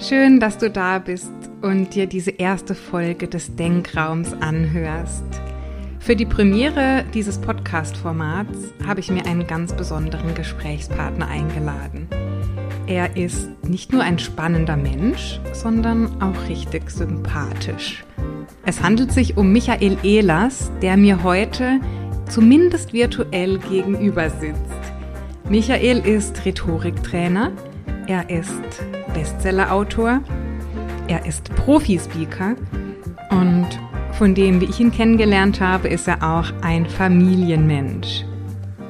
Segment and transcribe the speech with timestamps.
[0.00, 5.24] Schön, dass du da bist und dir diese erste Folge des Denkraums anhörst.
[5.98, 12.06] Für die Premiere dieses Podcast-Formats habe ich mir einen ganz besonderen Gesprächspartner eingeladen.
[12.86, 18.04] Er ist nicht nur ein spannender Mensch, sondern auch richtig sympathisch.
[18.64, 21.80] Es handelt sich um Michael Ehlers, der mir heute
[22.28, 24.62] zumindest virtuell gegenüber sitzt.
[25.50, 27.50] Michael ist Rhetoriktrainer,
[28.06, 28.62] er ist
[29.18, 30.22] Bestsellerautor,
[31.08, 32.54] er ist Profi-Speaker
[33.30, 33.66] und
[34.12, 38.24] von dem, wie ich ihn kennengelernt habe, ist er auch ein Familienmensch.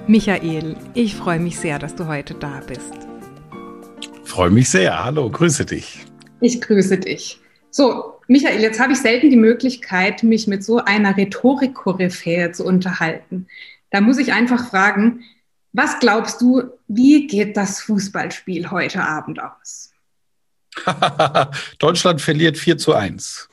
[0.06, 2.92] Michael, ich freue mich sehr, dass du heute da bist.
[4.24, 5.02] Freue mich sehr.
[5.02, 6.04] Hallo, grüße dich.
[6.42, 7.40] Ich grüße dich.
[7.70, 13.46] So, Michael, jetzt habe ich selten die Möglichkeit, mich mit so einer Rhetorik-Koryphäe zu unterhalten.
[13.90, 15.20] Da muss ich einfach fragen,
[15.72, 19.88] was glaubst du, wie geht das Fußballspiel heute Abend aus?
[21.78, 23.48] Deutschland verliert 4 zu 1.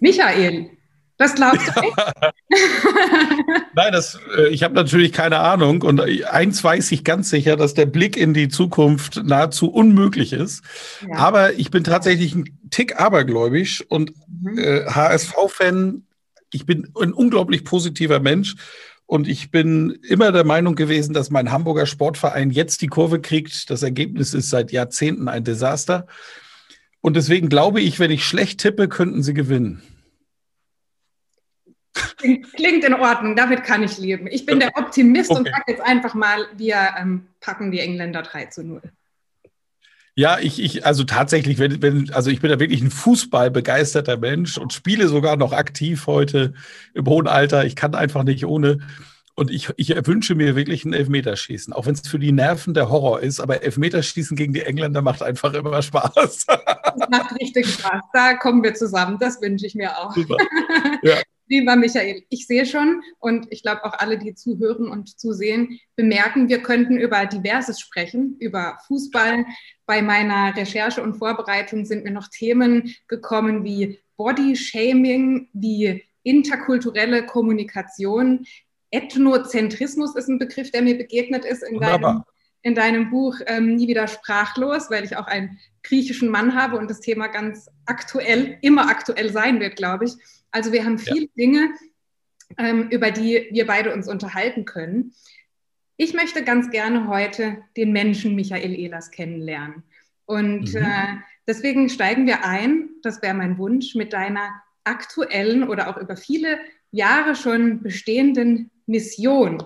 [0.00, 0.70] Michael,
[1.18, 1.96] das glaubst du nicht?
[3.74, 5.82] Nein, das, äh, ich habe natürlich keine Ahnung.
[5.82, 10.62] Und eins weiß ich ganz sicher, dass der Blick in die Zukunft nahezu unmöglich ist.
[11.08, 11.16] Ja.
[11.16, 14.58] Aber ich bin tatsächlich ein Tick abergläubisch und mhm.
[14.58, 16.02] äh, HSV-Fan.
[16.52, 18.56] Ich bin ein unglaublich positiver Mensch
[19.06, 23.70] und ich bin immer der Meinung gewesen, dass mein Hamburger Sportverein jetzt die Kurve kriegt.
[23.70, 26.06] Das Ergebnis ist seit Jahrzehnten ein Desaster.
[27.00, 29.80] Und deswegen glaube ich, wenn ich schlecht tippe, könnten sie gewinnen.
[32.18, 34.26] Klingt in Ordnung, damit kann ich leben.
[34.26, 35.38] Ich bin der Optimist okay.
[35.38, 38.82] und sage jetzt einfach mal, wir ähm, packen die Engländer 3 zu 0.
[40.18, 44.56] Ja, ich, ich, also tatsächlich, wenn, wenn, also ich bin da wirklich ein fußballbegeisterter Mensch
[44.56, 46.54] und spiele sogar noch aktiv heute
[46.94, 47.66] im hohen Alter.
[47.66, 48.78] Ich kann einfach nicht ohne.
[49.34, 52.88] Und ich, ich wünsche mir wirklich ein Elfmeterschießen, auch wenn es für die Nerven der
[52.88, 53.40] Horror ist.
[53.40, 56.46] Aber Elfmeterschießen gegen die Engländer macht einfach immer Spaß.
[56.46, 58.00] Das macht richtig Spaß.
[58.14, 59.18] Da kommen wir zusammen.
[59.20, 60.14] Das wünsche ich mir auch.
[60.14, 60.38] Super.
[61.02, 61.16] Ja.
[61.48, 66.48] Lieber Michael, ich sehe schon und ich glaube auch alle, die zuhören und zusehen, bemerken,
[66.48, 69.44] wir könnten über Diverses sprechen, über Fußball.
[69.86, 77.24] Bei meiner Recherche und Vorbereitung sind mir noch Themen gekommen wie Body Shaming, wie interkulturelle
[77.26, 78.44] Kommunikation.
[78.90, 82.24] Ethnozentrismus ist ein Begriff, der mir begegnet ist in deinem,
[82.62, 86.90] in deinem Buch ähm, Nie wieder sprachlos, weil ich auch einen griechischen Mann habe und
[86.90, 90.12] das Thema ganz aktuell, immer aktuell sein wird, glaube ich.
[90.56, 91.30] Also wir haben viele ja.
[91.36, 91.74] Dinge,
[92.56, 95.12] ähm, über die wir beide uns unterhalten können.
[95.98, 99.82] Ich möchte ganz gerne heute den Menschen Michael Ehlers kennenlernen.
[100.24, 100.80] Und mhm.
[100.80, 104.48] äh, deswegen steigen wir ein, das wäre mein Wunsch, mit deiner
[104.84, 106.58] aktuellen oder auch über viele
[106.90, 109.62] Jahre schon bestehenden Mission.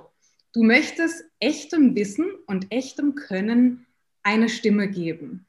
[0.52, 3.86] Du möchtest echtem Wissen und echtem Können
[4.24, 5.46] eine Stimme geben.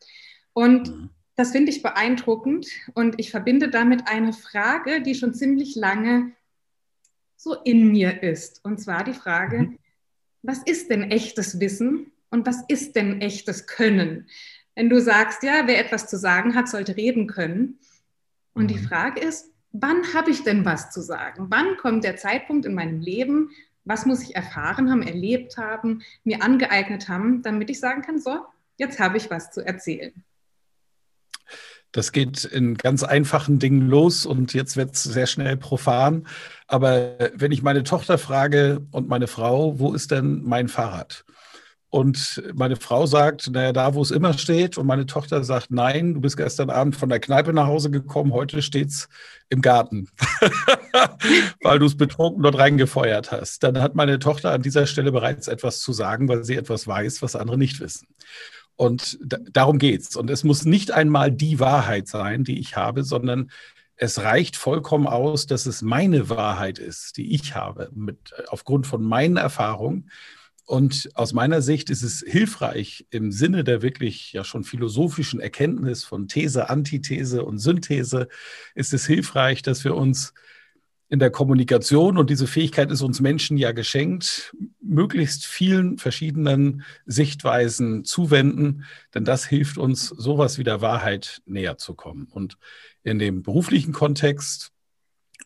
[0.53, 1.09] Und mhm.
[1.41, 6.34] Das finde ich beeindruckend und ich verbinde damit eine Frage, die schon ziemlich lange
[7.35, 8.63] so in mir ist.
[8.63, 9.79] Und zwar die Frage, mhm.
[10.44, 14.28] was ist denn echtes Wissen und was ist denn echtes Können?
[14.75, 17.79] Wenn du sagst, ja, wer etwas zu sagen hat, sollte reden können.
[18.53, 18.75] Und mhm.
[18.75, 21.47] die Frage ist, wann habe ich denn was zu sagen?
[21.50, 23.50] Wann kommt der Zeitpunkt in meinem Leben,
[23.84, 28.46] was muss ich erfahren haben, erlebt haben, mir angeeignet haben, damit ich sagen kann, so,
[28.78, 30.13] jetzt habe ich was zu erzählen.
[31.91, 36.25] Das geht in ganz einfachen Dingen los und jetzt wird es sehr schnell profan.
[36.68, 41.25] Aber wenn ich meine Tochter frage und meine Frau, wo ist denn mein Fahrrad?
[41.91, 44.78] Und meine Frau sagt, naja, da, wo es immer steht.
[44.78, 48.31] Und meine Tochter sagt, nein, du bist gestern Abend von der Kneipe nach Hause gekommen,
[48.31, 49.09] heute steht es
[49.50, 50.08] im Garten,
[51.62, 53.63] weil du es betrunken dort reingefeuert hast.
[53.63, 57.22] Dann hat meine Tochter an dieser Stelle bereits etwas zu sagen, weil sie etwas weiß,
[57.22, 58.08] was andere nicht wissen.
[58.76, 60.16] Und darum geht's.
[60.16, 63.52] Und es muss nicht einmal die Wahrheit sein, die ich habe, sondern
[63.96, 69.04] es reicht vollkommen aus, dass es meine Wahrheit ist, die ich habe, mit, aufgrund von
[69.04, 70.09] meinen Erfahrungen.
[70.66, 76.03] Und aus meiner Sicht ist es hilfreich im Sinne der wirklich ja schon philosophischen Erkenntnis
[76.03, 78.28] von These, Antithese und Synthese,
[78.73, 80.34] ist es hilfreich, dass wir uns
[81.11, 88.05] in der Kommunikation und diese Fähigkeit ist uns Menschen ja geschenkt, möglichst vielen verschiedenen Sichtweisen
[88.05, 92.28] zuwenden, denn das hilft uns, sowas wie der Wahrheit näher zu kommen.
[92.31, 92.58] Und
[93.03, 94.72] in dem beruflichen Kontext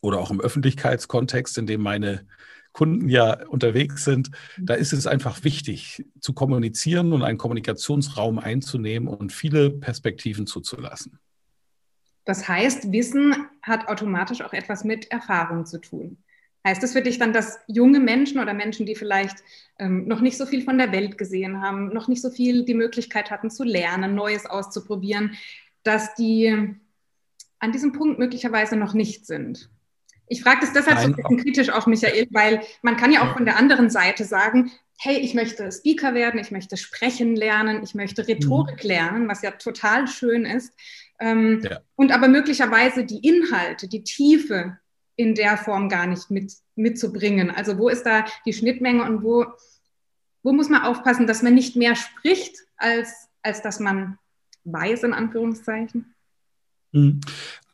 [0.02, 2.28] oder auch im Öffentlichkeitskontext, in dem meine
[2.72, 4.30] Kunden ja unterwegs sind,
[4.60, 11.18] da ist es einfach wichtig zu kommunizieren und einen Kommunikationsraum einzunehmen und viele Perspektiven zuzulassen.
[12.26, 13.36] Das heißt, Wissen
[13.66, 16.18] hat automatisch auch etwas mit Erfahrung zu tun.
[16.66, 19.38] Heißt das für dich dann, dass junge Menschen oder Menschen, die vielleicht
[19.78, 22.74] ähm, noch nicht so viel von der Welt gesehen haben, noch nicht so viel die
[22.74, 25.38] Möglichkeit hatten zu lernen, Neues auszuprobieren,
[25.84, 26.76] dass die
[27.60, 29.70] an diesem Punkt möglicherweise noch nicht sind?
[30.28, 31.04] Ich frage das deshalb Nein.
[31.04, 34.26] so ein bisschen kritisch auch, Michael, weil man kann ja auch von der anderen Seite
[34.26, 38.90] sagen, hey, ich möchte Speaker werden, ich möchte sprechen lernen, ich möchte Rhetorik mhm.
[38.90, 40.74] lernen, was ja total schön ist.
[41.20, 41.80] Ähm, ja.
[41.96, 44.78] Und aber möglicherweise die Inhalte, die Tiefe
[45.16, 47.50] in der Form gar nicht mit, mitzubringen.
[47.52, 49.46] Also wo ist da die Schnittmenge und wo,
[50.44, 54.18] wo muss man aufpassen, dass man nicht mehr spricht, als, als dass man
[54.66, 56.14] weiß, in Anführungszeichen?
[56.92, 57.22] Mhm.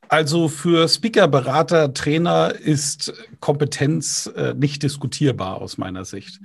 [0.08, 6.42] Also für Speaker, Berater, Trainer ist Kompetenz äh, nicht diskutierbar aus meiner Sicht.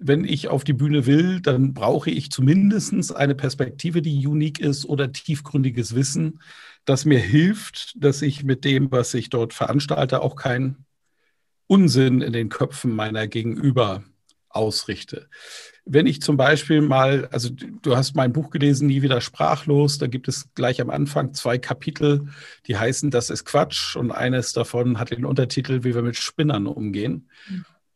[0.00, 4.84] Wenn ich auf die Bühne will, dann brauche ich zumindest eine Perspektive, die unique ist
[4.84, 6.40] oder tiefgründiges Wissen,
[6.84, 10.86] das mir hilft, dass ich mit dem, was ich dort veranstalte, auch keinen
[11.66, 14.04] Unsinn in den Köpfen meiner Gegenüber
[14.48, 15.28] ausrichte.
[15.84, 20.06] Wenn ich zum Beispiel mal, also du hast mein Buch gelesen, Nie wieder sprachlos, da
[20.06, 22.28] gibt es gleich am Anfang zwei Kapitel,
[22.66, 26.66] die heißen, das ist Quatsch und eines davon hat den Untertitel, wie wir mit Spinnern
[26.66, 27.28] umgehen.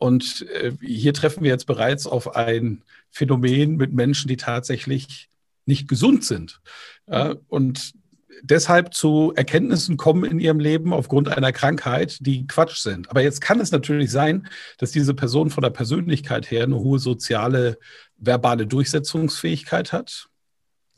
[0.02, 2.82] Und äh, hier treffen wir jetzt bereits auf ein
[3.12, 5.28] Phänomen mit Menschen, die tatsächlich
[5.64, 6.60] nicht gesund sind.
[7.46, 7.92] Und
[8.42, 13.10] deshalb zu Erkenntnissen kommen in ihrem Leben aufgrund einer Krankheit, die Quatsch sind.
[13.10, 16.98] Aber jetzt kann es natürlich sein, dass diese Person von der Persönlichkeit her eine hohe
[16.98, 17.78] soziale,
[18.16, 20.28] verbale Durchsetzungsfähigkeit hat.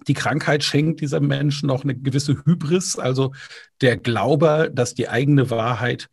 [0.09, 3.35] Die Krankheit schenkt diesem Menschen noch eine gewisse Hybris, also
[3.83, 6.09] der Glaube, dass die eigene Wahrheit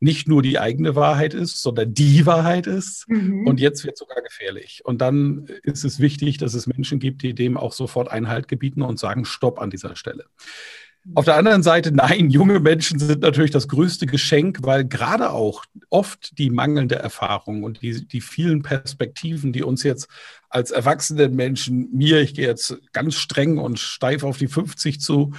[0.00, 3.08] nicht nur die eigene Wahrheit ist, sondern die Wahrheit ist.
[3.08, 3.46] Mhm.
[3.46, 4.82] Und jetzt wird es sogar gefährlich.
[4.84, 8.82] Und dann ist es wichtig, dass es Menschen gibt, die dem auch sofort Einhalt gebieten
[8.82, 10.26] und sagen, stopp an dieser Stelle.
[11.14, 15.64] Auf der anderen Seite, nein, junge Menschen sind natürlich das größte Geschenk, weil gerade auch
[15.88, 20.08] oft die mangelnde Erfahrung und die, die vielen Perspektiven, die uns jetzt
[20.50, 25.32] als erwachsenen Menschen, mir, ich gehe jetzt ganz streng und steif auf die 50 zu,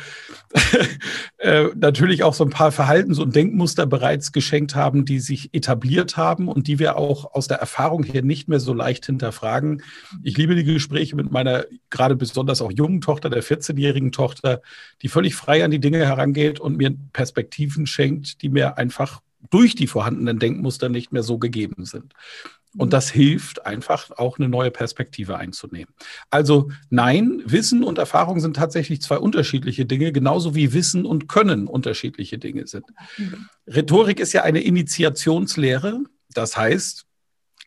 [1.38, 6.16] äh, natürlich auch so ein paar Verhaltens- und Denkmuster bereits geschenkt haben, die sich etabliert
[6.16, 9.82] haben und die wir auch aus der Erfahrung her nicht mehr so leicht hinterfragen.
[10.22, 14.62] Ich liebe die Gespräche mit meiner gerade besonders auch jungen Tochter, der 14-jährigen Tochter,
[15.02, 19.76] die völlig frei an die Dinge herangeht und mir Perspektiven schenkt, die mir einfach durch
[19.76, 22.14] die vorhandenen Denkmuster nicht mehr so gegeben sind.
[22.78, 22.92] Und mhm.
[22.92, 25.94] das hilft einfach auch eine neue Perspektive einzunehmen.
[26.30, 31.68] Also nein, Wissen und Erfahrung sind tatsächlich zwei unterschiedliche Dinge, genauso wie Wissen und Können
[31.68, 32.86] unterschiedliche Dinge sind.
[33.18, 33.48] Mhm.
[33.68, 37.06] Rhetorik ist ja eine Initiationslehre, das heißt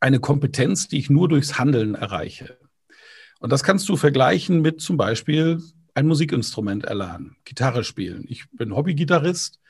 [0.01, 2.59] eine Kompetenz, die ich nur durchs Handeln erreiche.
[3.41, 5.61] Und das kannst du vergleichen mit zum Beispiel
[5.95, 8.25] ein Musikinstrument erlernen, Gitarre spielen.
[8.29, 9.61] Ich bin Hobbygitarrist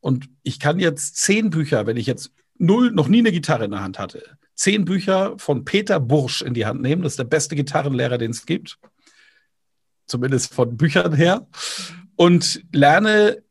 [0.00, 3.70] und ich kann jetzt zehn Bücher, wenn ich jetzt null, noch nie eine Gitarre in
[3.70, 7.02] der Hand hatte, zehn Bücher von Peter Bursch in die Hand nehmen.
[7.02, 8.78] Das ist der beste Gitarrenlehrer, den es gibt.
[10.06, 11.46] Zumindest von Büchern her.
[12.16, 13.42] Und lerne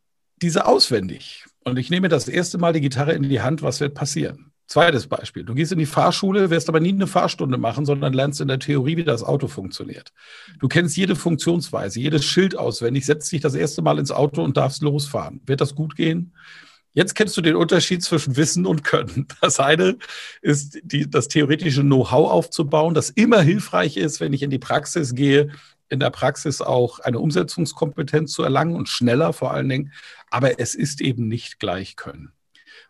[0.41, 1.45] diese auswendig.
[1.63, 3.61] Und ich nehme das erste Mal die Gitarre in die Hand.
[3.61, 4.51] Was wird passieren?
[4.67, 5.43] Zweites Beispiel.
[5.43, 8.59] Du gehst in die Fahrschule, wirst aber nie eine Fahrstunde machen, sondern lernst in der
[8.59, 10.13] Theorie, wie das Auto funktioniert.
[10.59, 14.55] Du kennst jede Funktionsweise, jedes Schild auswendig, setzt dich das erste Mal ins Auto und
[14.55, 15.41] darfst losfahren.
[15.45, 16.33] Wird das gut gehen?
[16.93, 19.27] Jetzt kennst du den Unterschied zwischen Wissen und Können.
[19.41, 19.97] Das eine
[20.41, 25.15] ist die, das theoretische Know-how aufzubauen, das immer hilfreich ist, wenn ich in die Praxis
[25.15, 25.51] gehe,
[25.89, 29.91] in der Praxis auch eine Umsetzungskompetenz zu erlangen und schneller vor allen Dingen.
[30.29, 32.31] Aber es ist eben nicht gleich Können.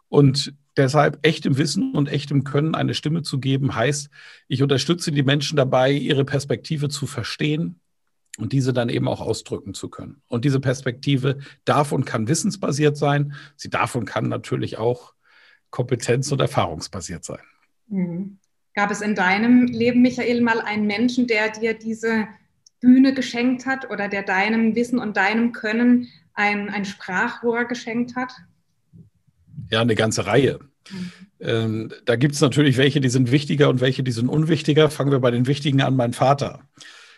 [0.09, 4.09] Und deshalb echtem Wissen und echtem Können eine Stimme zu geben, heißt,
[4.47, 7.79] ich unterstütze die Menschen dabei, ihre Perspektive zu verstehen,
[8.37, 10.21] und diese dann eben auch ausdrücken zu können.
[10.27, 13.33] Und diese Perspektive darf und kann wissensbasiert sein.
[13.55, 15.13] Sie darf und kann natürlich auch
[15.69, 17.41] kompetenz- und erfahrungsbasiert sein.
[17.87, 18.39] Mhm.
[18.75, 22.27] Gab es in deinem Leben, Michael, mal einen Menschen, der dir diese
[22.79, 28.33] Bühne geschenkt hat oder der deinem Wissen und deinem Können ein, ein Sprachrohr geschenkt hat?
[29.69, 30.59] Ja, eine ganze Reihe.
[30.91, 31.11] Mhm.
[31.39, 34.89] Ähm, da gibt es natürlich welche, die sind wichtiger und welche, die sind unwichtiger.
[34.89, 36.61] Fangen wir bei den wichtigen an, mein Vater.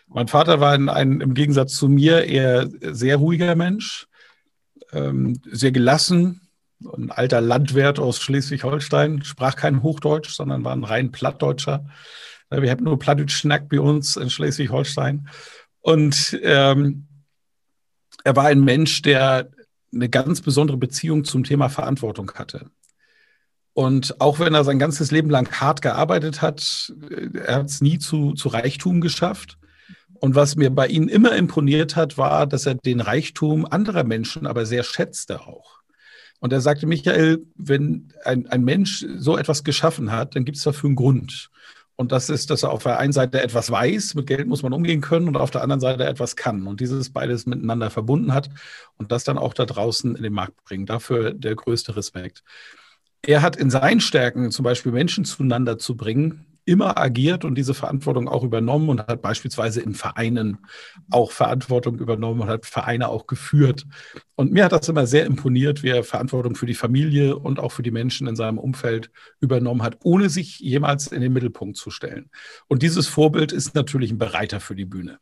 [0.08, 4.08] Mein Vater war ein, ein, im Gegensatz zu mir eher sehr ruhiger Mensch,
[4.94, 6.42] ähm, sehr gelassen,
[6.94, 11.86] ein alter Landwirt aus Schleswig-Holstein, sprach kein Hochdeutsch, sondern war ein rein Plattdeutscher.
[12.50, 15.28] Wir haben nur Plattdeutsch schnackt bei uns in Schleswig-Holstein.
[15.82, 17.08] Und ähm,
[18.24, 19.50] er war ein Mensch, der
[19.94, 22.70] eine ganz besondere Beziehung zum Thema Verantwortung hatte.
[23.74, 27.82] Und auch wenn er sein ganzes Leben lang hart gearbeitet hat, äh, er hat es
[27.82, 29.58] nie zu, zu Reichtum geschafft.
[30.20, 34.48] Und was mir bei Ihnen immer imponiert hat, war, dass er den Reichtum anderer Menschen
[34.48, 35.82] aber sehr schätzte auch.
[36.40, 40.64] Und er sagte, Michael, wenn ein, ein Mensch so etwas geschaffen hat, dann gibt es
[40.64, 41.50] dafür einen Grund.
[41.98, 44.74] Und das ist, dass er auf der einen Seite etwas weiß, mit Geld muss man
[44.74, 46.68] umgehen können, und auf der anderen Seite etwas kann.
[46.68, 48.50] Und dieses beides miteinander verbunden hat
[48.98, 50.86] und das dann auch da draußen in den Markt bringen.
[50.86, 52.44] Dafür der größte Respekt.
[53.22, 57.74] Er hat in seinen Stärken, zum Beispiel Menschen zueinander zu bringen, immer agiert und diese
[57.74, 60.58] Verantwortung auch übernommen und hat beispielsweise in Vereinen
[61.12, 63.86] auch Verantwortung übernommen und hat Vereine auch geführt.
[64.36, 67.72] Und mir hat das immer sehr imponiert, wie er Verantwortung für die Familie und auch
[67.72, 71.92] für die Menschen in seinem Umfeld übernommen hat, ohne sich jemals in den Mittelpunkt zu
[71.92, 72.30] stellen.
[72.68, 75.20] Und dieses Vorbild ist natürlich ein Bereiter für die Bühne.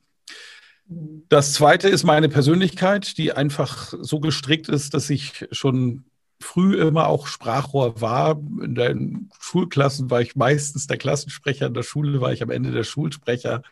[1.29, 6.05] Das zweite ist meine Persönlichkeit, die einfach so gestrickt ist, dass ich schon
[6.43, 8.39] früh immer auch Sprachrohr war.
[8.61, 12.71] In den Schulklassen war ich meistens der Klassensprecher, in der Schule war ich am Ende
[12.71, 13.63] der Schulsprecher.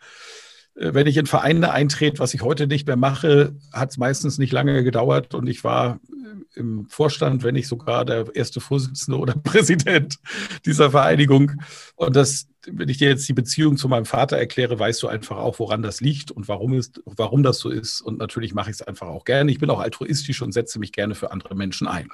[0.74, 4.38] Äh, wenn ich in Vereine eintrete, was ich heute nicht mehr mache, hat es meistens
[4.38, 9.18] nicht lange gedauert und ich war äh, im Vorstand, wenn nicht sogar der erste Vorsitzende
[9.18, 10.16] oder Präsident
[10.64, 11.52] dieser Vereinigung.
[11.96, 15.36] Und das, wenn ich dir jetzt die Beziehung zu meinem Vater erkläre, weißt du einfach
[15.36, 18.00] auch, woran das liegt und warum, ist, warum das so ist.
[18.00, 19.50] Und natürlich mache ich es einfach auch gerne.
[19.50, 22.08] Ich bin auch altruistisch und setze mich gerne für andere Menschen ein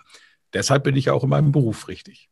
[0.55, 2.29] deshalb bin ich auch in meinem Beruf richtig.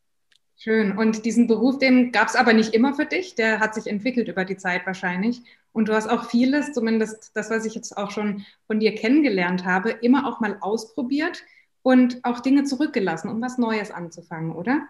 [0.59, 0.97] Schön.
[0.97, 3.35] Und diesen Beruf, den gab es aber nicht immer für dich.
[3.35, 5.41] Der hat sich entwickelt über die Zeit wahrscheinlich.
[5.71, 9.65] Und du hast auch vieles, zumindest das, was ich jetzt auch schon von dir kennengelernt
[9.65, 11.43] habe, immer auch mal ausprobiert
[11.83, 14.87] und auch Dinge zurückgelassen, um was Neues anzufangen, oder?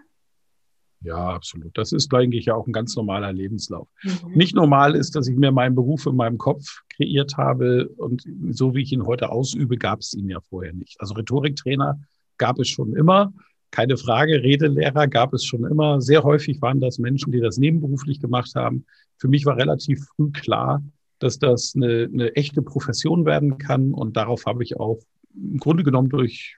[1.02, 1.78] Ja, absolut.
[1.78, 3.88] Das ist eigentlich ja auch ein ganz normaler Lebenslauf.
[4.04, 4.32] Mhm.
[4.34, 8.74] Nicht normal ist, dass ich mir meinen Beruf in meinem Kopf kreiert habe und so
[8.74, 11.00] wie ich ihn heute ausübe, gab es ihn ja vorher nicht.
[11.00, 12.00] Also Rhetoriktrainer
[12.38, 13.34] gab es schon immer.
[13.72, 16.02] Keine Frage, Redelehrer gab es schon immer.
[16.02, 18.86] Sehr häufig waren das Menschen, die das nebenberuflich gemacht haben.
[19.18, 20.84] Für mich war relativ früh klar,
[21.20, 23.94] dass das eine, eine echte Profession werden kann.
[23.94, 25.00] Und darauf habe ich auch
[25.34, 26.56] im Grunde genommen durch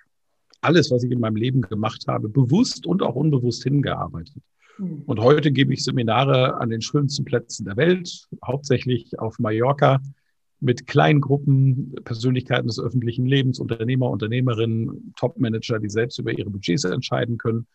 [0.62, 4.44] alles, was ich in meinem Leben gemacht habe, bewusst und auch unbewusst hingearbeitet.
[4.76, 5.04] Hm.
[5.06, 10.00] Und heute gebe ich Seminare an den schönsten Plätzen der Welt, hauptsächlich auf Mallorca,
[10.60, 16.84] mit kleinen Gruppen, Persönlichkeiten des öffentlichen Lebens, Unternehmer, Unternehmerinnen, Top-Manager, die selbst über ihre Budgets
[16.84, 17.66] entscheiden können.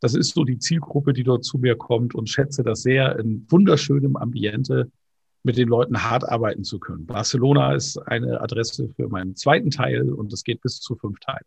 [0.00, 3.46] Das ist so die Zielgruppe, die dort zu mir kommt und schätze das sehr in
[3.48, 4.90] wunderschönem Ambiente
[5.42, 7.06] mit den Leuten hart arbeiten zu können.
[7.06, 11.46] Barcelona ist eine Adresse für meinen zweiten Teil und es geht bis zu fünf Teile.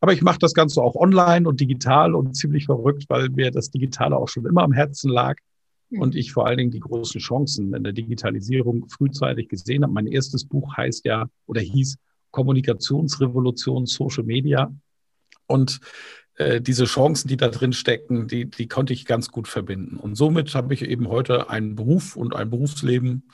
[0.00, 3.70] Aber ich mache das Ganze auch online und digital und ziemlich verrückt, weil mir das
[3.70, 5.36] Digitale auch schon immer am Herzen lag
[5.90, 9.92] und ich vor allen Dingen die großen Chancen in der Digitalisierung frühzeitig gesehen habe.
[9.92, 11.96] Mein erstes Buch heißt ja oder hieß
[12.30, 14.74] Kommunikationsrevolution Social Media.
[15.46, 15.80] Und
[16.34, 19.96] äh, diese Chancen, die da drin stecken, die, die konnte ich ganz gut verbinden.
[19.96, 23.28] Und somit habe ich eben heute einen Beruf und ein Berufsleben.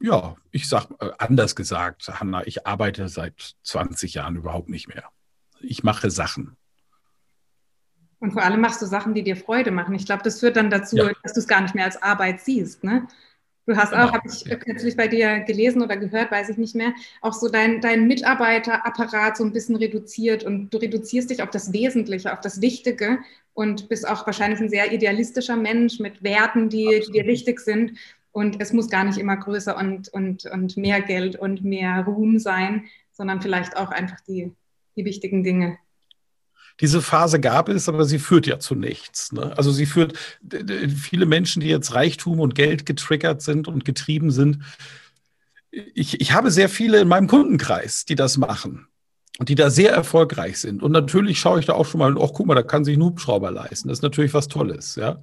[0.00, 5.04] Ja, ich sage äh, anders gesagt, Hanna, ich arbeite seit 20 Jahren überhaupt nicht mehr.
[5.60, 6.56] Ich mache Sachen.
[8.18, 9.94] Und vor allem machst du Sachen, die dir Freude machen.
[9.94, 11.10] Ich glaube, das führt dann dazu, ja.
[11.22, 12.82] dass du es gar nicht mehr als Arbeit siehst.
[12.82, 13.06] Ne?
[13.66, 14.12] Du hast auch, genau.
[14.12, 17.80] habe ich kürzlich bei dir gelesen oder gehört, weiß ich nicht mehr, auch so dein,
[17.80, 22.60] dein Mitarbeiterapparat so ein bisschen reduziert und du reduzierst dich auf das Wesentliche, auf das
[22.60, 23.18] Wichtige
[23.54, 27.98] und bist auch wahrscheinlich ein sehr idealistischer Mensch mit Werten, die, die dir wichtig sind.
[28.30, 32.38] Und es muss gar nicht immer größer und, und, und mehr Geld und mehr Ruhm
[32.38, 34.52] sein, sondern vielleicht auch einfach die,
[34.94, 35.78] die wichtigen Dinge.
[36.80, 39.32] Diese Phase gab es, aber sie führt ja zu nichts.
[39.32, 39.56] Ne?
[39.56, 40.18] Also sie führt
[40.94, 44.58] viele Menschen, die jetzt Reichtum und Geld getriggert sind und getrieben sind.
[45.70, 48.88] Ich, ich habe sehr viele in meinem Kundenkreis, die das machen
[49.38, 50.82] und die da sehr erfolgreich sind.
[50.82, 53.02] Und natürlich schaue ich da auch schon mal, ach guck mal, da kann sich ein
[53.02, 53.88] Hubschrauber leisten.
[53.88, 55.20] Das ist natürlich was Tolles, ja.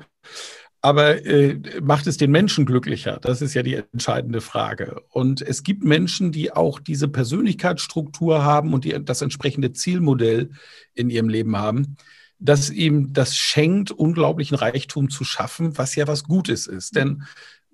[0.85, 3.17] Aber äh, macht es den Menschen glücklicher?
[3.21, 5.01] Das ist ja die entscheidende Frage.
[5.11, 10.49] Und es gibt Menschen, die auch diese Persönlichkeitsstruktur haben und die das entsprechende Zielmodell
[10.93, 11.95] in ihrem Leben haben,
[12.37, 16.97] dass ihm das schenkt, unglaublichen Reichtum zu schaffen, was ja was Gutes ist.
[16.97, 17.23] Denn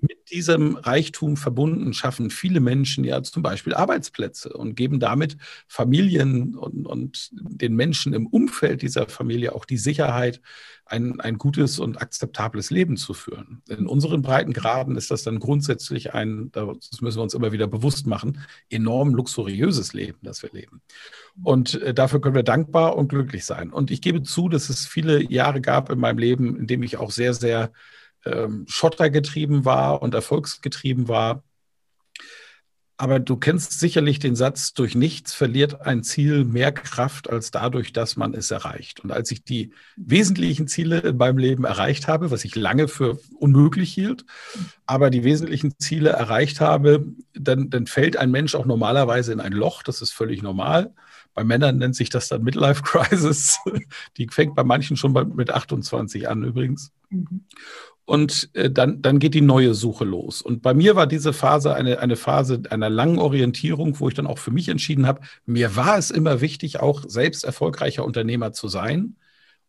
[0.01, 5.37] mit diesem Reichtum verbunden schaffen viele Menschen ja zum Beispiel Arbeitsplätze und geben damit
[5.67, 10.41] Familien und, und den Menschen im Umfeld dieser Familie auch die Sicherheit,
[10.89, 13.61] ein, ein gutes und akzeptables Leben zu führen.
[13.69, 18.07] In unseren Breitengraden ist das dann grundsätzlich ein, das müssen wir uns immer wieder bewusst
[18.07, 20.81] machen, enorm luxuriöses Leben, das wir leben.
[21.43, 23.71] Und äh, dafür können wir dankbar und glücklich sein.
[23.71, 26.97] Und ich gebe zu, dass es viele Jahre gab in meinem Leben, in dem ich
[26.97, 27.71] auch sehr, sehr
[28.25, 31.43] ähm, schottergetrieben war und erfolgsgetrieben war.
[33.01, 37.93] Aber du kennst sicherlich den Satz, durch nichts verliert ein Ziel mehr Kraft als dadurch,
[37.93, 38.99] dass man es erreicht.
[38.99, 43.17] Und als ich die wesentlichen Ziele in meinem Leben erreicht habe, was ich lange für
[43.39, 44.25] unmöglich hielt,
[44.85, 49.53] aber die wesentlichen Ziele erreicht habe, dann, dann fällt ein Mensch auch normalerweise in ein
[49.53, 49.81] Loch.
[49.81, 50.93] Das ist völlig normal.
[51.33, 53.59] Bei Männern nennt sich das dann Midlife Crisis.
[54.17, 56.91] Die fängt bei manchen schon mit 28 an übrigens.
[57.09, 57.45] Mhm.
[58.09, 60.41] Und äh, dann, dann geht die neue Suche los.
[60.41, 64.25] Und bei mir war diese Phase eine, eine Phase einer langen Orientierung, wo ich dann
[64.25, 68.67] auch für mich entschieden habe, mir war es immer wichtig, auch selbst erfolgreicher Unternehmer zu
[68.67, 69.15] sein.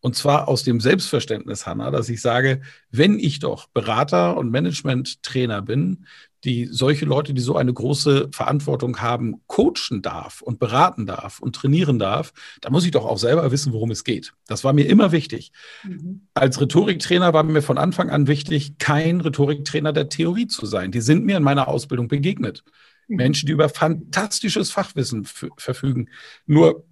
[0.01, 5.61] Und zwar aus dem Selbstverständnis, Hanna, dass ich sage, wenn ich doch Berater und Management-Trainer
[5.61, 6.07] bin,
[6.45, 11.55] die solche Leute, die so eine große Verantwortung haben, coachen darf und beraten darf und
[11.55, 14.33] trainieren darf, da muss ich doch auch selber wissen, worum es geht.
[14.47, 15.53] Das war mir immer wichtig.
[15.85, 16.23] Mhm.
[16.35, 20.93] Als Rhetoriktrainer war mir von Anfang an wichtig, kein Rhetoriktrainer der Theorie zu sein.
[20.93, 22.65] Die sind mir in meiner Ausbildung begegnet.
[23.09, 23.17] Mhm.
[23.17, 26.09] Menschen, die über fantastisches Fachwissen verfügen.
[26.47, 26.85] Nur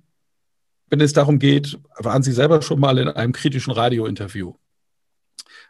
[0.90, 4.54] wenn es darum geht, waren Sie selber schon mal in einem kritischen Radiointerview?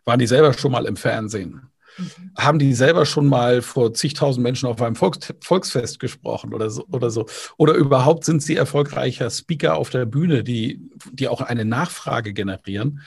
[0.04, 1.70] Waren die selber schon mal im Fernsehen?
[1.98, 2.30] Mhm.
[2.36, 6.86] Haben die selber schon mal vor zigtausend Menschen auf einem Volks Volksfest gesprochen oder so,
[6.90, 7.26] oder so?
[7.56, 10.80] Oder überhaupt sind sie erfolgreicher Speaker auf der Bühne, die,
[11.12, 13.00] die auch eine Nachfrage generieren?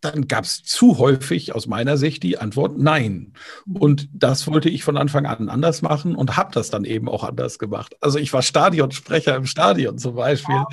[0.00, 3.34] Dann gab es zu häufig aus meiner Sicht die Antwort Nein.
[3.66, 3.76] Mhm.
[3.76, 7.22] Und das wollte ich von Anfang an anders machen und habe das dann eben auch
[7.22, 7.94] anders gemacht.
[8.00, 10.64] Also ich war Stadionsprecher im Stadion zum Beispiel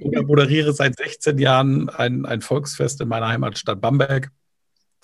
[0.00, 4.30] oder moderiere seit 16 Jahren ein, ein Volksfest in meiner Heimatstadt Bamberg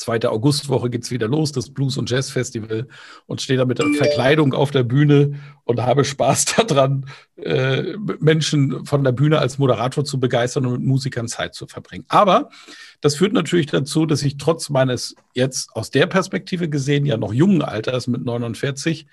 [0.02, 2.88] zweite Augustwoche geht es wieder los, das Blues- und Jazz-Festival
[3.26, 7.06] und stehe da mit der Verkleidung auf der Bühne und habe Spaß daran,
[7.36, 12.04] äh, Menschen von der Bühne als Moderator zu begeistern und mit Musikern Zeit zu verbringen.
[12.08, 12.50] Aber
[13.00, 17.32] das führt natürlich dazu, dass ich trotz meines jetzt aus der Perspektive gesehen ja noch
[17.32, 19.06] jungen Alters mit 49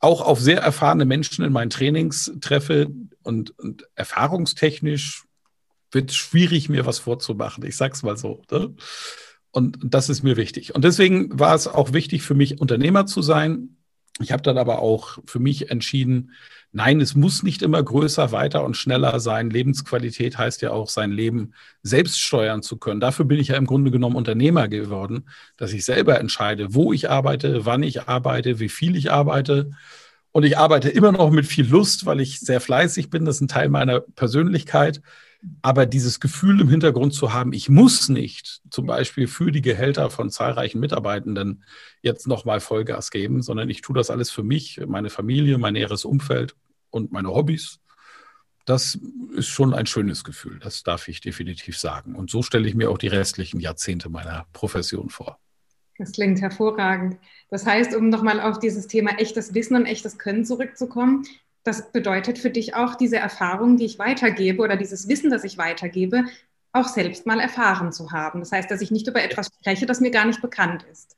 [0.00, 2.90] auch auf sehr erfahrene Menschen in meinen Trainings treffe
[3.22, 5.24] und, und erfahrungstechnisch
[5.94, 7.64] wird es schwierig, mir was vorzumachen.
[7.64, 8.42] Ich sag's mal so.
[8.50, 8.74] Ne?
[9.54, 10.74] Und das ist mir wichtig.
[10.74, 13.76] Und deswegen war es auch wichtig für mich, Unternehmer zu sein.
[14.18, 16.32] Ich habe dann aber auch für mich entschieden,
[16.72, 19.50] nein, es muss nicht immer größer, weiter und schneller sein.
[19.50, 21.52] Lebensqualität heißt ja auch, sein Leben
[21.84, 22.98] selbst steuern zu können.
[22.98, 27.08] Dafür bin ich ja im Grunde genommen Unternehmer geworden, dass ich selber entscheide, wo ich
[27.08, 29.70] arbeite, wann ich arbeite, wie viel ich arbeite.
[30.32, 33.24] Und ich arbeite immer noch mit viel Lust, weil ich sehr fleißig bin.
[33.24, 35.00] Das ist ein Teil meiner Persönlichkeit.
[35.62, 40.10] Aber dieses Gefühl im Hintergrund zu haben, ich muss nicht zum Beispiel für die Gehälter
[40.10, 41.64] von zahlreichen Mitarbeitenden
[42.02, 46.04] jetzt nochmal Vollgas geben, sondern ich tue das alles für mich, meine Familie, mein näheres
[46.04, 46.54] Umfeld
[46.90, 47.80] und meine Hobbys.
[48.64, 48.98] Das
[49.34, 52.14] ist schon ein schönes Gefühl, das darf ich definitiv sagen.
[52.14, 55.38] Und so stelle ich mir auch die restlichen Jahrzehnte meiner Profession vor.
[55.98, 57.18] Das klingt hervorragend.
[57.50, 61.24] Das heißt, um nochmal auf dieses Thema echtes Wissen und echtes Können zurückzukommen,
[61.64, 65.58] das bedeutet für dich auch, diese Erfahrung, die ich weitergebe oder dieses Wissen, das ich
[65.58, 66.24] weitergebe,
[66.72, 68.40] auch selbst mal erfahren zu haben.
[68.40, 71.16] Das heißt, dass ich nicht über etwas spreche, das mir gar nicht bekannt ist.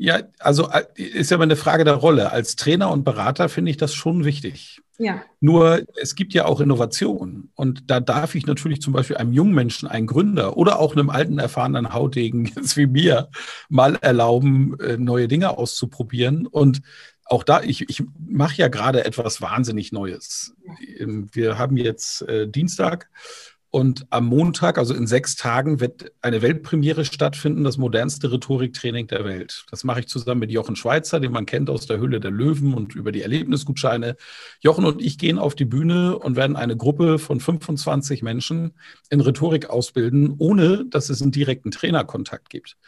[0.00, 2.30] Ja, also äh, ist ja immer eine Frage der Rolle.
[2.30, 4.80] Als Trainer und Berater finde ich das schon wichtig.
[4.96, 5.22] Ja.
[5.40, 7.50] Nur es gibt ja auch Innovationen.
[7.56, 11.10] Und da darf ich natürlich zum Beispiel einem jungen Menschen, einem Gründer oder auch einem
[11.10, 13.28] alten, erfahrenen Hautdegen jetzt wie mir
[13.68, 16.46] mal erlauben, äh, neue Dinge auszuprobieren.
[16.46, 16.80] Und
[17.28, 20.54] auch da, ich, ich mache ja gerade etwas wahnsinnig Neues.
[20.98, 23.08] Ähm, wir haben jetzt äh, Dienstag
[23.70, 29.26] und am Montag, also in sechs Tagen, wird eine Weltpremiere stattfinden, das modernste Rhetoriktraining der
[29.26, 29.66] Welt.
[29.70, 32.72] Das mache ich zusammen mit Jochen Schweizer, den man kennt aus der Hülle der Löwen
[32.72, 34.16] und über die Erlebnisgutscheine.
[34.60, 38.72] Jochen und ich gehen auf die Bühne und werden eine Gruppe von 25 Menschen
[39.10, 42.78] in Rhetorik ausbilden, ohne dass es einen direkten Trainerkontakt gibt.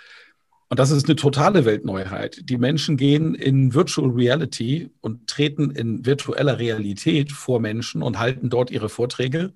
[0.70, 2.48] Und das ist eine totale Weltneuheit.
[2.48, 8.50] Die Menschen gehen in Virtual Reality und treten in virtueller Realität vor Menschen und halten
[8.50, 9.52] dort ihre Vorträge.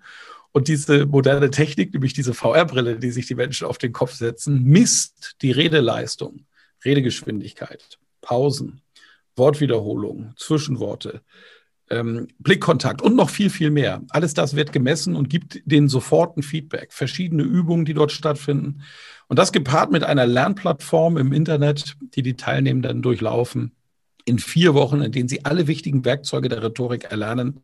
[0.51, 4.65] Und diese moderne Technik, nämlich diese VR-Brille, die sich die Menschen auf den Kopf setzen,
[4.65, 6.47] misst die Redeleistung,
[6.85, 8.81] Redegeschwindigkeit, Pausen,
[9.37, 11.23] Wortwiederholung, Zwischenworte,
[11.91, 14.03] ähm, Blickkontakt und noch viel, viel mehr.
[14.11, 16.93] Alles das wird gemessen und gibt den soforten Feedback.
[16.93, 18.83] Verschiedene Übungen, die dort stattfinden.
[19.29, 23.73] Und das gepaart mit einer Lernplattform im Internet, die die Teilnehmenden durchlaufen,
[24.25, 27.61] in vier Wochen, in denen sie alle wichtigen Werkzeuge der Rhetorik erlernen,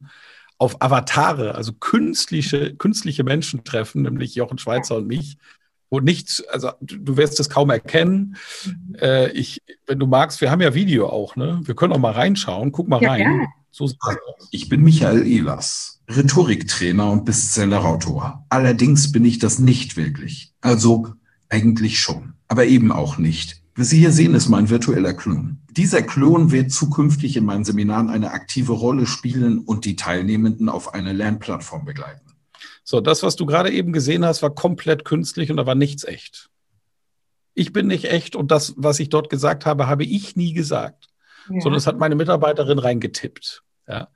[0.59, 5.38] auf Avatare, also künstliche, künstliche Menschen treffen, nämlich Jochen Schweizer und mich,
[5.88, 8.37] wo nichts, also du wirst es kaum erkennen.
[8.64, 8.94] Mhm.
[9.00, 11.61] Äh, ich, wenn du magst, wir haben ja Video auch, ne?
[11.64, 12.72] Wir können auch mal reinschauen.
[12.72, 13.48] Guck mal ja, rein.
[13.70, 13.88] So
[14.50, 18.44] ich bin Michael Ehlers, Rhetoriktrainer und Bestsellerautor.
[18.48, 20.52] Allerdings bin ich das nicht wirklich.
[20.61, 21.14] Also
[21.48, 23.62] eigentlich schon, aber eben auch nicht.
[23.76, 25.59] Was Sie hier sehen, ist mein virtueller Klon.
[25.70, 30.92] Dieser Klon wird zukünftig in meinen Seminaren eine aktive Rolle spielen und die Teilnehmenden auf
[30.92, 32.30] eine Lernplattform begleiten.
[32.83, 36.04] So, das, was du gerade eben gesehen hast, war komplett künstlich und da war nichts
[36.04, 36.50] echt.
[37.54, 41.09] Ich bin nicht echt und das, was ich dort gesagt habe, habe ich nie gesagt,
[41.48, 43.62] sondern es hat meine Mitarbeiterin reingetippt.
[43.88, 44.09] Ja.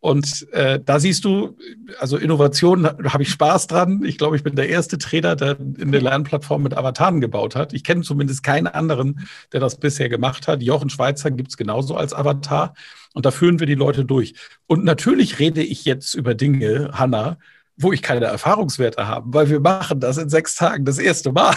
[0.00, 1.58] Und äh, da siehst du,
[1.98, 4.04] also Innovation habe ich Spaß dran.
[4.04, 7.72] Ich glaube, ich bin der erste Trainer, der in der Lernplattform mit Avataren gebaut hat.
[7.72, 10.62] Ich kenne zumindest keinen anderen, der das bisher gemacht hat.
[10.62, 12.74] Jochen Schweizer gibt es genauso als Avatar.
[13.14, 14.34] Und da führen wir die Leute durch.
[14.66, 17.38] Und natürlich rede ich jetzt über Dinge, Hanna,
[17.78, 21.54] wo ich keine Erfahrungswerte habe, weil wir machen das in sechs Tagen das erste Mal.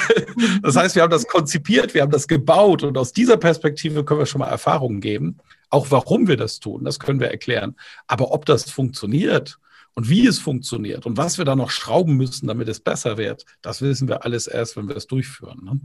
[0.61, 4.19] Das heißt, wir haben das konzipiert, wir haben das gebaut und aus dieser Perspektive können
[4.19, 5.37] wir schon mal Erfahrungen geben.
[5.69, 7.75] Auch warum wir das tun, das können wir erklären.
[8.07, 9.59] Aber ob das funktioniert
[9.93, 13.45] und wie es funktioniert und was wir da noch schrauben müssen, damit es besser wird,
[13.61, 15.61] das wissen wir alles erst, wenn wir es durchführen.
[15.63, 15.79] Ne?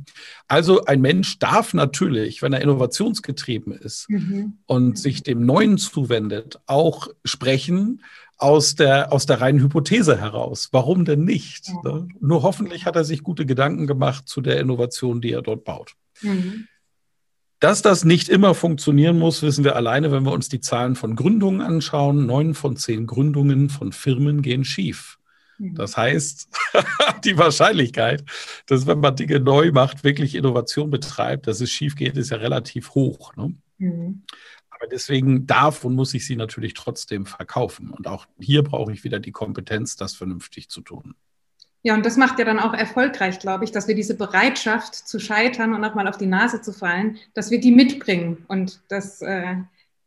[0.48, 4.58] Also ein Mensch darf natürlich, wenn er innovationsgetrieben ist mhm.
[4.66, 8.02] und sich dem Neuen zuwendet, auch sprechen,
[8.38, 10.68] aus der, aus der reinen Hypothese heraus.
[10.72, 11.70] Warum denn nicht?
[11.84, 12.08] Ne?
[12.20, 15.94] Nur hoffentlich hat er sich gute Gedanken gemacht zu der Innovation, die er dort baut.
[16.20, 16.68] Mhm.
[17.60, 21.16] Dass das nicht immer funktionieren muss, wissen wir alleine, wenn wir uns die Zahlen von
[21.16, 22.26] Gründungen anschauen.
[22.26, 25.18] Neun von zehn Gründungen von Firmen gehen schief.
[25.58, 25.74] Mhm.
[25.74, 26.48] Das heißt,
[27.24, 28.24] die Wahrscheinlichkeit,
[28.66, 32.36] dass wenn man Dinge neu macht, wirklich Innovation betreibt, dass es schief geht, ist ja
[32.36, 33.34] relativ hoch.
[33.36, 33.54] Ne?
[33.78, 34.22] Mhm.
[34.78, 37.90] Aber deswegen darf und muss ich sie natürlich trotzdem verkaufen.
[37.90, 41.14] Und auch hier brauche ich wieder die Kompetenz, das vernünftig zu tun.
[41.82, 45.18] Ja, und das macht ja dann auch erfolgreich, glaube ich, dass wir diese Bereitschaft zu
[45.20, 49.22] scheitern und auch mal auf die Nase zu fallen, dass wir die mitbringen und dass
[49.22, 49.56] äh,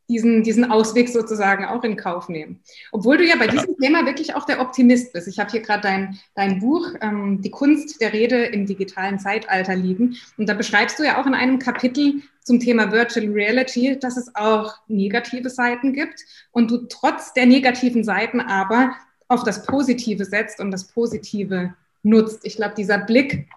[0.09, 2.59] diesen, diesen Ausweg sozusagen auch in Kauf nehmen.
[2.91, 5.27] Obwohl du ja bei diesem Thema wirklich auch der Optimist bist.
[5.27, 9.75] Ich habe hier gerade dein, dein Buch, ähm, Die Kunst der Rede im digitalen Zeitalter
[9.75, 10.17] liegen.
[10.37, 14.35] Und da beschreibst du ja auch in einem Kapitel zum Thema Virtual Reality, dass es
[14.35, 18.95] auch negative Seiten gibt und du trotz der negativen Seiten aber
[19.27, 22.39] auf das Positive setzt und das Positive nutzt.
[22.43, 23.47] Ich glaube, dieser Blick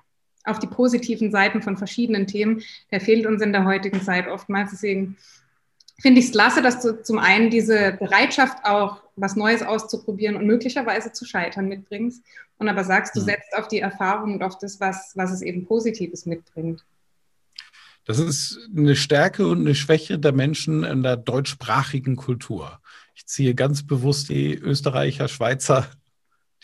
[0.45, 4.71] auf die positiven Seiten von verschiedenen Themen, der fehlt uns in der heutigen Zeit oftmals.
[4.73, 5.17] Deswegen
[6.03, 10.47] finde ich es klasse, dass du zum einen diese Bereitschaft auch was Neues auszuprobieren und
[10.47, 12.25] möglicherweise zu scheitern mitbringst
[12.59, 15.65] und aber sagst, du setzt auf die Erfahrung und auf das, was, was es eben
[15.65, 16.85] Positives mitbringt.
[18.05, 22.81] Das ist eine Stärke und eine Schwäche der Menschen in der deutschsprachigen Kultur.
[23.15, 25.87] Ich ziehe ganz bewusst die Österreicher, Schweizer,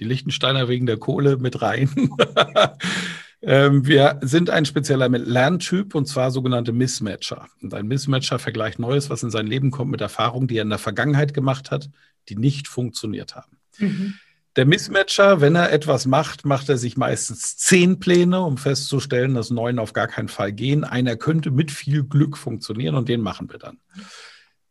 [0.01, 1.91] die Liechtensteiner wegen der Kohle mit rein.
[3.41, 7.47] Ähm, wir sind ein spezieller Lerntyp und zwar sogenannte Mismatcher.
[7.63, 10.71] Und ein Mismatcher vergleicht Neues, was in sein Leben kommt, mit Erfahrungen, die er in
[10.71, 11.89] der Vergangenheit gemacht hat,
[12.29, 13.59] die nicht funktioniert haben.
[13.79, 14.15] Mhm.
[14.57, 19.51] Der Mismatcher, wenn er etwas macht, macht er sich meistens zehn Pläne, um festzustellen, dass
[19.51, 20.83] neun auf gar keinen Fall gehen.
[20.83, 23.79] Einer könnte mit viel Glück funktionieren und den machen wir dann.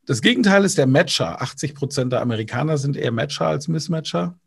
[0.06, 1.42] Das Gegenteil ist der Matcher.
[1.42, 4.38] 80 Prozent der Amerikaner sind eher Matcher als Mismatcher.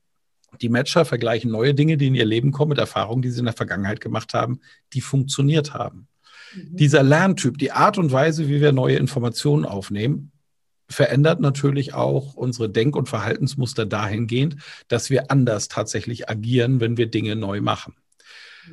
[0.61, 3.45] Die Matcher vergleichen neue Dinge, die in ihr Leben kommen, mit Erfahrungen, die sie in
[3.45, 4.61] der Vergangenheit gemacht haben,
[4.93, 6.09] die funktioniert haben.
[6.55, 6.77] Mhm.
[6.77, 10.33] Dieser Lerntyp, die Art und Weise, wie wir neue Informationen aufnehmen,
[10.89, 14.57] verändert natürlich auch unsere Denk- und Verhaltensmuster dahingehend,
[14.89, 17.95] dass wir anders tatsächlich agieren, wenn wir Dinge neu machen.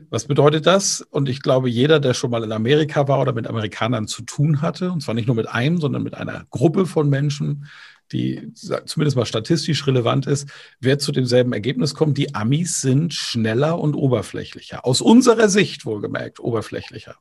[0.10, 1.02] Was bedeutet das?
[1.02, 4.62] Und ich glaube, jeder, der schon mal in Amerika war oder mit Amerikanern zu tun
[4.62, 7.68] hatte, und zwar nicht nur mit einem, sondern mit einer Gruppe von Menschen,
[8.12, 12.14] die zumindest mal statistisch relevant ist, wird zu demselben Ergebnis kommen.
[12.14, 14.86] Die Amis sind schneller und oberflächlicher.
[14.86, 17.16] Aus unserer Sicht wohlgemerkt oberflächlicher.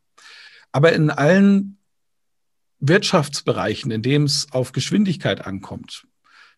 [0.73, 1.79] Aber in allen
[2.81, 6.07] Wirtschaftsbereichen, in dem es auf Geschwindigkeit ankommt,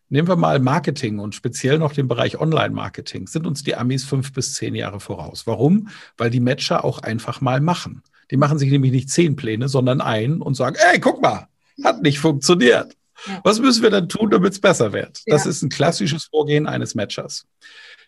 [0.09, 4.33] nehmen wir mal Marketing und speziell noch den Bereich Online-Marketing, sind uns die Amis fünf
[4.33, 5.47] bis zehn Jahre voraus.
[5.47, 5.89] Warum?
[6.17, 8.03] Weil die Matcher auch einfach mal machen.
[8.31, 11.47] Die machen sich nämlich nicht zehn Pläne, sondern einen und sagen, ey, guck mal,
[11.83, 12.95] hat nicht funktioniert.
[13.27, 13.41] Ja.
[13.43, 15.21] Was müssen wir dann tun, damit es besser wird?
[15.25, 15.49] Das ja.
[15.49, 17.45] ist ein klassisches Vorgehen eines Matchers.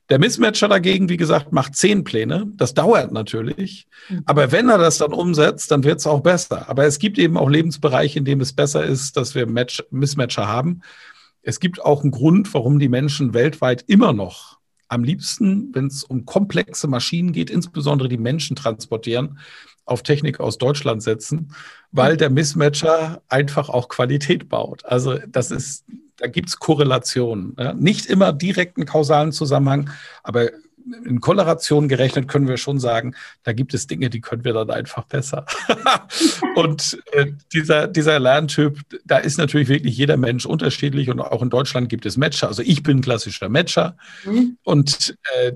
[0.09, 2.47] Der Mismatcher dagegen, wie gesagt, macht zehn Pläne.
[2.55, 3.87] Das dauert natürlich.
[4.09, 4.23] Mhm.
[4.25, 6.67] Aber wenn er das dann umsetzt, dann wird es auch besser.
[6.69, 10.47] Aber es gibt eben auch Lebensbereiche, in denen es besser ist, dass wir Match Mismatcher
[10.47, 10.81] haben.
[11.43, 16.03] Es gibt auch einen Grund, warum die Menschen weltweit immer noch am liebsten, wenn es
[16.03, 19.39] um komplexe Maschinen geht, insbesondere die Menschen transportieren,
[19.85, 21.53] auf Technik aus Deutschland setzen,
[21.91, 24.85] weil der Mismatcher einfach auch Qualität baut.
[24.85, 25.85] Also das ist
[26.21, 27.55] da gibt es Korrelationen.
[27.57, 27.73] Ja?
[27.73, 29.89] Nicht immer direkten kausalen Zusammenhang,
[30.23, 30.51] aber
[31.05, 34.69] in Korrelation gerechnet können wir schon sagen, da gibt es Dinge, die können wir dann
[34.69, 35.45] einfach besser.
[36.55, 41.49] und äh, dieser, dieser Lerntyp, da ist natürlich wirklich jeder Mensch unterschiedlich und auch in
[41.49, 42.47] Deutschland gibt es Matcher.
[42.47, 44.57] Also ich bin ein klassischer Matcher mhm.
[44.63, 45.53] und äh,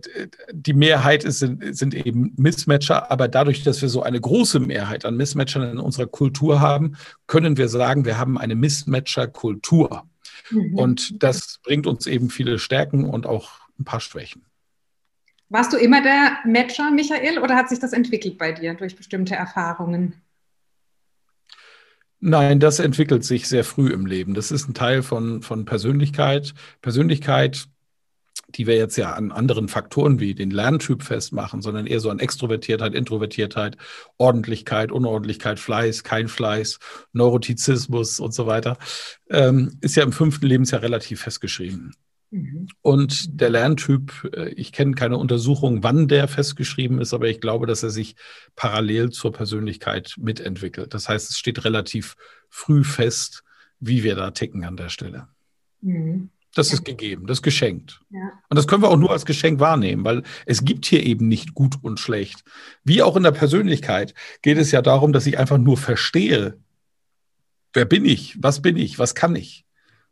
[0.52, 5.06] die Mehrheit ist, sind, sind eben Mismatcher, aber dadurch, dass wir so eine große Mehrheit
[5.06, 10.04] an Mismatchern in unserer Kultur haben, können wir sagen, wir haben eine Mismatcher-Kultur.
[10.50, 10.78] Mhm.
[10.78, 14.44] Und das bringt uns eben viele Stärken und auch ein paar Schwächen.
[15.50, 19.36] Warst du immer der Matcher, Michael, oder hat sich das entwickelt bei dir durch bestimmte
[19.36, 20.22] Erfahrungen?
[22.20, 24.34] Nein, das entwickelt sich sehr früh im Leben.
[24.34, 26.56] Das ist ein Teil von, von Persönlichkeit.
[26.82, 27.68] Persönlichkeit,
[28.50, 32.18] die wir jetzt ja an anderen Faktoren wie den Lerntyp festmachen, sondern eher so an
[32.18, 33.78] Extrovertiertheit, Introvertiertheit,
[34.18, 36.80] Ordentlichkeit, Unordentlichkeit, Fleiß, kein Fleiß,
[37.14, 38.78] Neurotizismus und so weiter,
[39.30, 41.94] ähm, ist ja im fünften Lebensjahr relativ festgeschrieben.
[42.32, 42.68] Mhm.
[42.82, 47.68] Und der Lerntyp, äh, ich kenne keine Untersuchung, wann der festgeschrieben ist, aber ich glaube,
[47.68, 48.16] dass er sich
[48.56, 50.94] parallel zur Persönlichkeit mitentwickelt.
[50.94, 52.16] Das heißt, es steht relativ
[52.50, 53.44] früh fest,
[53.80, 55.28] wie wir da ticken an der Stelle.
[55.82, 56.30] Mhm.
[56.56, 58.00] Das ist gegeben, das ist geschenkt.
[58.10, 58.32] Ja.
[58.50, 61.54] Und das können wir auch nur als Geschenk wahrnehmen, weil es gibt hier eben nicht
[61.54, 62.46] gut und schlecht.
[62.86, 66.58] Wie auch in der Persönlichkeit geht es ja darum, dass ich einfach nur verstehe,
[67.74, 69.66] wer bin ich, was bin ich, was kann ich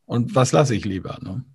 [0.05, 1.17] und was lasse ich lieber.
[1.21, 1.45] Ne?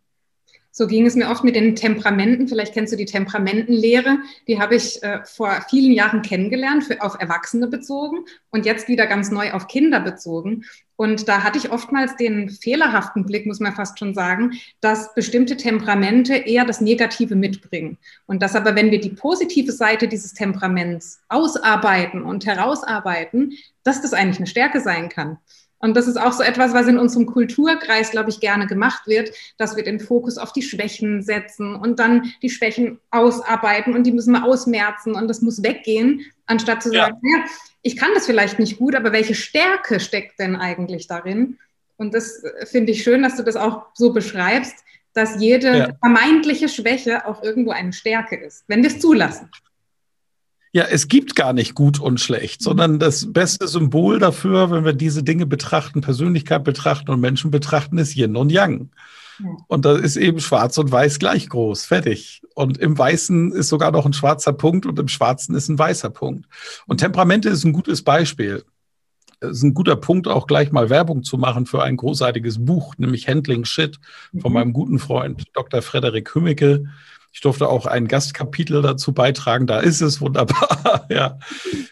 [0.78, 2.46] So ging es mir oft mit den Temperamenten.
[2.46, 4.18] Vielleicht kennst du die Temperamentenlehre.
[4.46, 8.18] Die habe ich äh, vor vielen Jahren kennengelernt, für, auf Erwachsene bezogen
[8.50, 10.64] und jetzt wieder ganz neu auf Kinder bezogen.
[10.94, 15.56] Und da hatte ich oftmals den fehlerhaften Blick, muss man fast schon sagen, dass bestimmte
[15.56, 17.98] Temperamente eher das Negative mitbringen.
[18.26, 24.12] Und dass aber, wenn wir die positive Seite dieses Temperaments ausarbeiten und herausarbeiten, dass das
[24.12, 25.38] eigentlich eine Stärke sein kann.
[25.80, 29.30] Und das ist auch so etwas, was in unserem Kulturkreis, glaube ich, gerne gemacht wird,
[29.58, 34.12] dass wir den Fokus auf die Schwächen setzen und dann die Schwächen ausarbeiten und die
[34.12, 37.38] müssen wir ausmerzen und das muss weggehen, anstatt zu sagen, ja.
[37.38, 37.44] ja,
[37.82, 41.58] ich kann das vielleicht nicht gut, aber welche Stärke steckt denn eigentlich darin?
[41.96, 45.88] Und das äh, finde ich schön, dass du das auch so beschreibst, dass jede ja.
[46.00, 49.50] vermeintliche Schwäche auch irgendwo eine Stärke ist, wenn wir es zulassen.
[50.72, 54.92] Ja, es gibt gar nicht gut und schlecht, sondern das beste Symbol dafür, wenn wir
[54.92, 58.90] diese Dinge betrachten, Persönlichkeit betrachten und Menschen betrachten, ist Yin und Yang.
[59.68, 62.42] Und da ist eben schwarz und weiß gleich groß, fertig.
[62.54, 66.10] Und im Weißen ist sogar noch ein schwarzer Punkt und im Schwarzen ist ein weißer
[66.10, 66.46] Punkt.
[66.86, 68.64] Und Temperamente ist ein gutes Beispiel.
[69.40, 72.94] Es ist ein guter Punkt, auch gleich mal Werbung zu machen für ein großartiges Buch,
[72.98, 74.00] nämlich Handling Shit
[74.40, 74.54] von mhm.
[74.54, 75.82] meinem guten Freund Dr.
[75.82, 76.86] Frederik Hümmicke.
[77.32, 79.66] Ich durfte auch ein Gastkapitel dazu beitragen.
[79.66, 81.06] Da ist es wunderbar.
[81.10, 81.38] ja.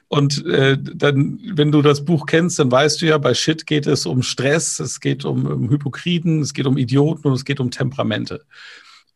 [0.09, 3.87] Und äh, dann, wenn du das Buch kennst, dann weißt du ja, bei Shit geht
[3.87, 7.61] es um Stress, es geht um, um Hypokriten, es geht um Idioten und es geht
[7.61, 8.45] um Temperamente.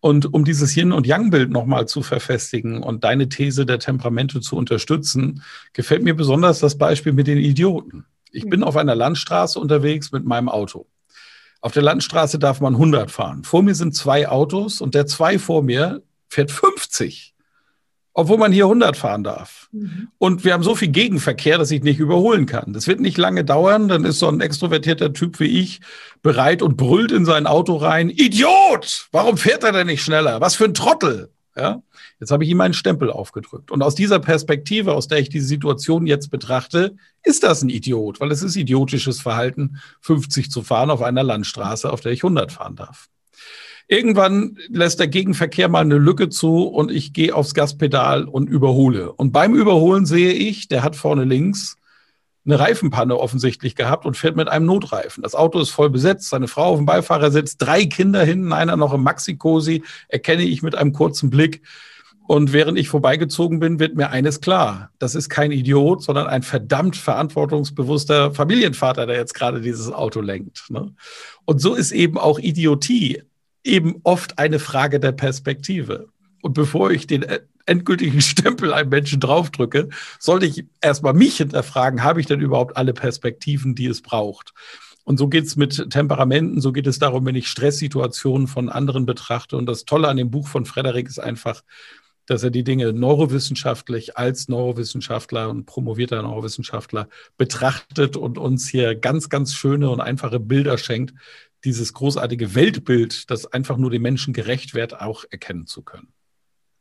[0.00, 4.56] Und um dieses Yin- und Yang-Bild nochmal zu verfestigen und deine These der Temperamente zu
[4.56, 5.42] unterstützen,
[5.74, 8.06] gefällt mir besonders das Beispiel mit den Idioten.
[8.32, 10.86] Ich bin auf einer Landstraße unterwegs mit meinem Auto.
[11.60, 13.44] Auf der Landstraße darf man 100 fahren.
[13.44, 17.34] Vor mir sind zwei Autos und der zwei vor mir fährt 50,
[18.14, 19.68] obwohl man hier 100 fahren darf.
[19.72, 20.08] Mhm.
[20.18, 22.72] Und wir haben so viel Gegenverkehr, dass ich nicht überholen kann.
[22.72, 25.80] Das wird nicht lange dauern, dann ist so ein extrovertierter Typ wie ich
[26.22, 29.08] bereit und brüllt in sein Auto rein, Idiot!
[29.12, 30.40] Warum fährt er denn nicht schneller?
[30.40, 31.30] Was für ein Trottel!
[31.56, 31.82] Ja?
[32.20, 33.70] Jetzt habe ich ihm einen Stempel aufgedrückt.
[33.70, 38.20] Und aus dieser Perspektive, aus der ich diese Situation jetzt betrachte, ist das ein Idiot,
[38.20, 42.52] weil es ist idiotisches Verhalten, 50 zu fahren auf einer Landstraße, auf der ich 100
[42.52, 43.08] fahren darf.
[43.92, 49.12] Irgendwann lässt der Gegenverkehr mal eine Lücke zu und ich gehe aufs Gaspedal und überhole.
[49.12, 51.76] Und beim Überholen sehe ich, der hat vorne links
[52.46, 55.24] eine Reifenpanne offensichtlich gehabt und fährt mit einem Notreifen.
[55.24, 58.94] Das Auto ist voll besetzt, seine Frau auf dem Beifahrersitz, drei Kinder hinten, einer noch
[58.94, 61.62] im Maxi-Cosi, erkenne ich mit einem kurzen Blick.
[62.28, 64.90] Und während ich vorbeigezogen bin, wird mir eines klar.
[65.00, 70.70] Das ist kein Idiot, sondern ein verdammt verantwortungsbewusster Familienvater, der jetzt gerade dieses Auto lenkt.
[70.70, 70.94] Ne?
[71.44, 73.24] Und so ist eben auch Idiotie
[73.64, 76.08] eben oft eine Frage der Perspektive.
[76.42, 77.24] Und bevor ich den
[77.66, 82.94] endgültigen Stempel einem Menschen draufdrücke, sollte ich erstmal mich hinterfragen, habe ich denn überhaupt alle
[82.94, 84.52] Perspektiven, die es braucht?
[85.04, 89.06] Und so geht es mit Temperamenten, so geht es darum, wenn ich Stresssituationen von anderen
[89.06, 89.56] betrachte.
[89.56, 91.62] Und das Tolle an dem Buch von Frederik ist einfach,
[92.26, 99.28] dass er die Dinge neurowissenschaftlich als Neurowissenschaftler und promovierter Neurowissenschaftler betrachtet und uns hier ganz,
[99.30, 101.14] ganz schöne und einfache Bilder schenkt,
[101.64, 106.12] dieses großartige Weltbild, das einfach nur dem Menschen gerecht wird, auch erkennen zu können.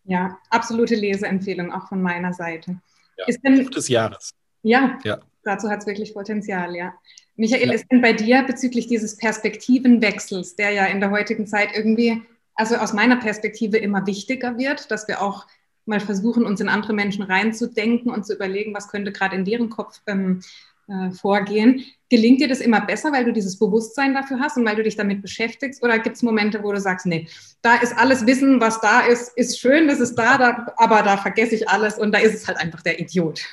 [0.06, 2.80] Ja, absolute Leseempfehlung auch von meiner Seite.
[3.18, 4.32] Ja, ist denn, Buch des Jahres.
[4.63, 5.20] Ja, ja.
[5.44, 6.94] dazu hat es wirklich Potenzial, ja.
[7.36, 7.74] Michael, ja.
[7.74, 12.22] ist denn bei dir bezüglich dieses Perspektivenwechsels, der ja in der heutigen Zeit irgendwie,
[12.56, 15.48] also aus meiner Perspektive immer wichtiger wird, dass wir auch
[15.86, 19.70] mal versuchen, uns in andere Menschen reinzudenken und zu überlegen, was könnte gerade in deren
[19.70, 20.42] Kopf ähm,
[20.89, 21.84] äh, vorgehen.
[22.10, 24.95] Gelingt dir das immer besser, weil du dieses Bewusstsein dafür hast und weil du dich
[24.95, 25.84] damit beschäftigst?
[25.84, 27.28] Oder gibt es Momente, wo du sagst, nee,
[27.62, 31.17] da ist alles Wissen, was da ist, ist schön, das ist da, da aber da
[31.17, 33.41] vergesse ich alles und da ist es halt einfach der Idiot.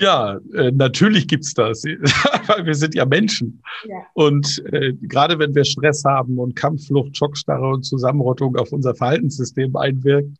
[0.00, 1.82] Ja, äh, natürlich gibt es das,
[2.46, 3.62] weil wir sind ja Menschen.
[3.84, 4.02] Ja.
[4.14, 9.74] Und äh, gerade wenn wir Stress haben und Kampfflucht, Schockstarre und Zusammenrottung auf unser Verhaltenssystem
[9.76, 10.36] einwirkt,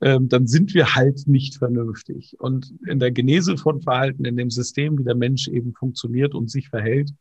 [0.00, 2.36] ähm, dann sind wir halt nicht vernünftig.
[2.38, 6.50] Und in der Genese von Verhalten, in dem System, wie der Mensch eben funktioniert und
[6.50, 7.12] sich verhält,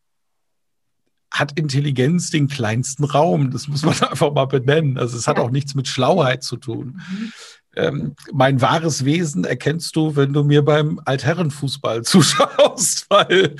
[1.31, 3.51] hat Intelligenz den kleinsten Raum.
[3.51, 4.97] Das muss man einfach mal benennen.
[4.97, 7.01] Also es hat auch nichts mit Schlauheit zu tun.
[7.09, 7.31] Mhm.
[7.77, 13.55] Ähm, mein wahres Wesen erkennst du, wenn du mir beim Altherrenfußball zuschaust, weil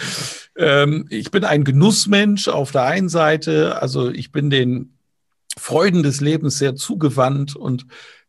[0.56, 4.93] ähm, ich bin ein Genussmensch auf der einen Seite, also ich bin den
[5.58, 7.86] Freuden des Lebens sehr zugewandt und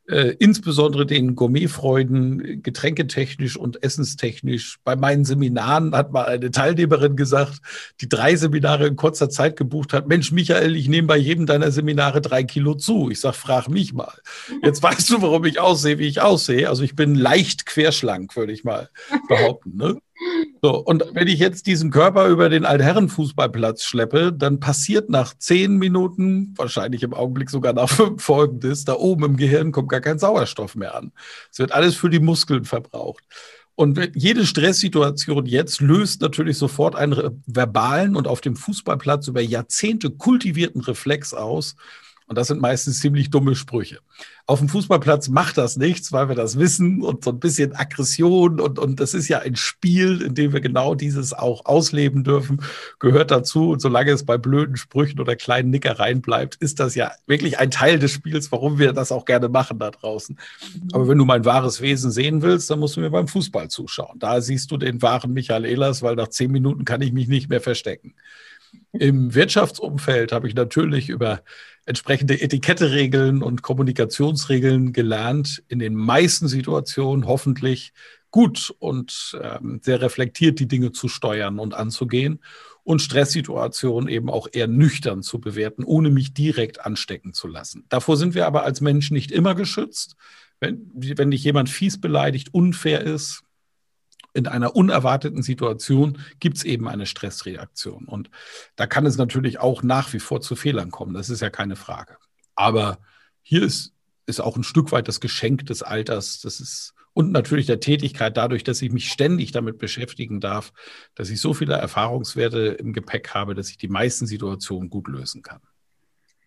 [0.08, 4.78] äh, insbesondere den Gourmetfreuden, getränketechnisch und essenstechnisch.
[4.84, 7.60] Bei meinen Seminaren hat mal eine Teilnehmerin gesagt,
[8.00, 11.70] die drei Seminare in kurzer Zeit gebucht hat, Mensch, Michael, ich nehme bei jedem deiner
[11.70, 13.10] Seminare drei Kilo zu.
[13.10, 14.14] Ich sag, frag mich mal.
[14.62, 16.68] Jetzt weißt du, warum ich aussehe, wie ich aussehe.
[16.68, 18.88] Also ich bin leicht querschlank, würde ich mal
[19.28, 19.76] behaupten.
[19.76, 19.98] Ne?
[20.62, 25.76] So, und wenn ich jetzt diesen Körper über den Altherrenfußballplatz schleppe, dann passiert nach zehn
[25.76, 30.18] Minuten, wahrscheinlich im Augenblick sogar nach fünf folgendes, da oben im Gehirn kommt gar kein
[30.18, 31.12] Sauerstoff mehr an.
[31.50, 33.24] Es wird alles für die Muskeln verbraucht.
[33.76, 40.10] Und jede Stresssituation jetzt löst natürlich sofort einen verbalen und auf dem Fußballplatz über Jahrzehnte
[40.10, 41.76] kultivierten Reflex aus,
[42.28, 44.00] und das sind meistens ziemlich dumme Sprüche.
[44.46, 48.60] Auf dem Fußballplatz macht das nichts, weil wir das wissen und so ein bisschen Aggression
[48.60, 52.62] und, und das ist ja ein Spiel, in dem wir genau dieses auch ausleben dürfen,
[52.98, 53.70] gehört dazu.
[53.70, 57.70] Und solange es bei blöden Sprüchen oder kleinen Nickereien bleibt, ist das ja wirklich ein
[57.70, 60.36] Teil des Spiels, warum wir das auch gerne machen da draußen.
[60.74, 60.88] Mhm.
[60.92, 64.18] Aber wenn du mein wahres Wesen sehen willst, dann musst du mir beim Fußball zuschauen.
[64.18, 67.48] Da siehst du den wahren Michael Ehlers, weil nach zehn Minuten kann ich mich nicht
[67.48, 68.14] mehr verstecken.
[68.92, 71.42] Im Wirtschaftsumfeld habe ich natürlich über
[71.86, 77.92] entsprechende Etiketteregeln und Kommunikationsregeln gelernt, in den meisten Situationen hoffentlich
[78.30, 82.40] gut und ähm, sehr reflektiert die Dinge zu steuern und anzugehen
[82.82, 87.84] und Stresssituationen eben auch eher nüchtern zu bewerten, ohne mich direkt anstecken zu lassen.
[87.88, 90.16] Davor sind wir aber als Menschen nicht immer geschützt.
[90.60, 93.42] Wenn, wenn dich jemand fies beleidigt, unfair ist,
[94.36, 98.04] in einer unerwarteten Situation gibt es eben eine Stressreaktion.
[98.04, 98.30] Und
[98.76, 101.14] da kann es natürlich auch nach wie vor zu Fehlern kommen.
[101.14, 102.16] Das ist ja keine Frage.
[102.54, 102.98] Aber
[103.42, 103.94] hier ist,
[104.26, 106.40] ist auch ein Stück weit das Geschenk des Alters.
[106.40, 110.74] Das ist und natürlich der Tätigkeit dadurch, dass ich mich ständig damit beschäftigen darf,
[111.14, 115.40] dass ich so viele Erfahrungswerte im Gepäck habe, dass ich die meisten Situationen gut lösen
[115.40, 115.62] kann.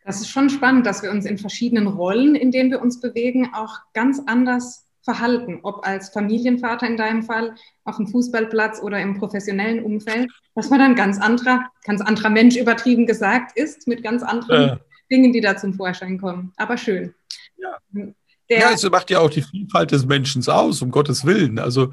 [0.06, 3.52] Das ist schon spannend, dass wir uns in verschiedenen Rollen, in denen wir uns bewegen,
[3.52, 9.18] auch ganz anders verhalten, ob als Familienvater in deinem Fall, auf dem Fußballplatz oder im
[9.18, 14.22] professionellen Umfeld, dass man dann ganz anderer, ganz anderer Mensch übertrieben gesagt ist, mit ganz
[14.22, 14.80] anderen ja.
[15.12, 16.54] Dingen, die da zum Vorschein kommen.
[16.58, 17.16] Aber schön.
[17.58, 18.04] Ja.
[18.50, 21.58] Der, ja, es macht ja auch die Vielfalt des Menschen aus, um Gottes Willen.
[21.58, 21.92] Also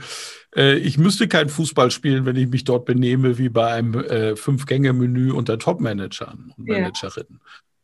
[0.55, 4.37] äh, ich müsste kein Fußball spielen, wenn ich mich dort benehme wie bei einem äh,
[4.37, 6.91] Fünf-Gänge-Menü unter Top-Managern und ja.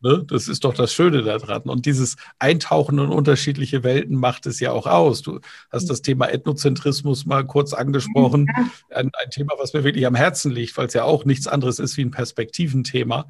[0.03, 0.25] Ne?
[0.27, 1.63] Das ist doch das Schöne daran.
[1.63, 5.23] Und dieses Eintauchen in unterschiedliche Welten macht es ja auch aus.
[5.23, 5.39] Du
[5.71, 8.49] hast das Thema Ethnozentrismus mal kurz angesprochen.
[8.91, 11.79] Ein, ein Thema, was mir wirklich am Herzen liegt, weil es ja auch nichts anderes
[11.79, 13.27] ist wie ein Perspektiventhema.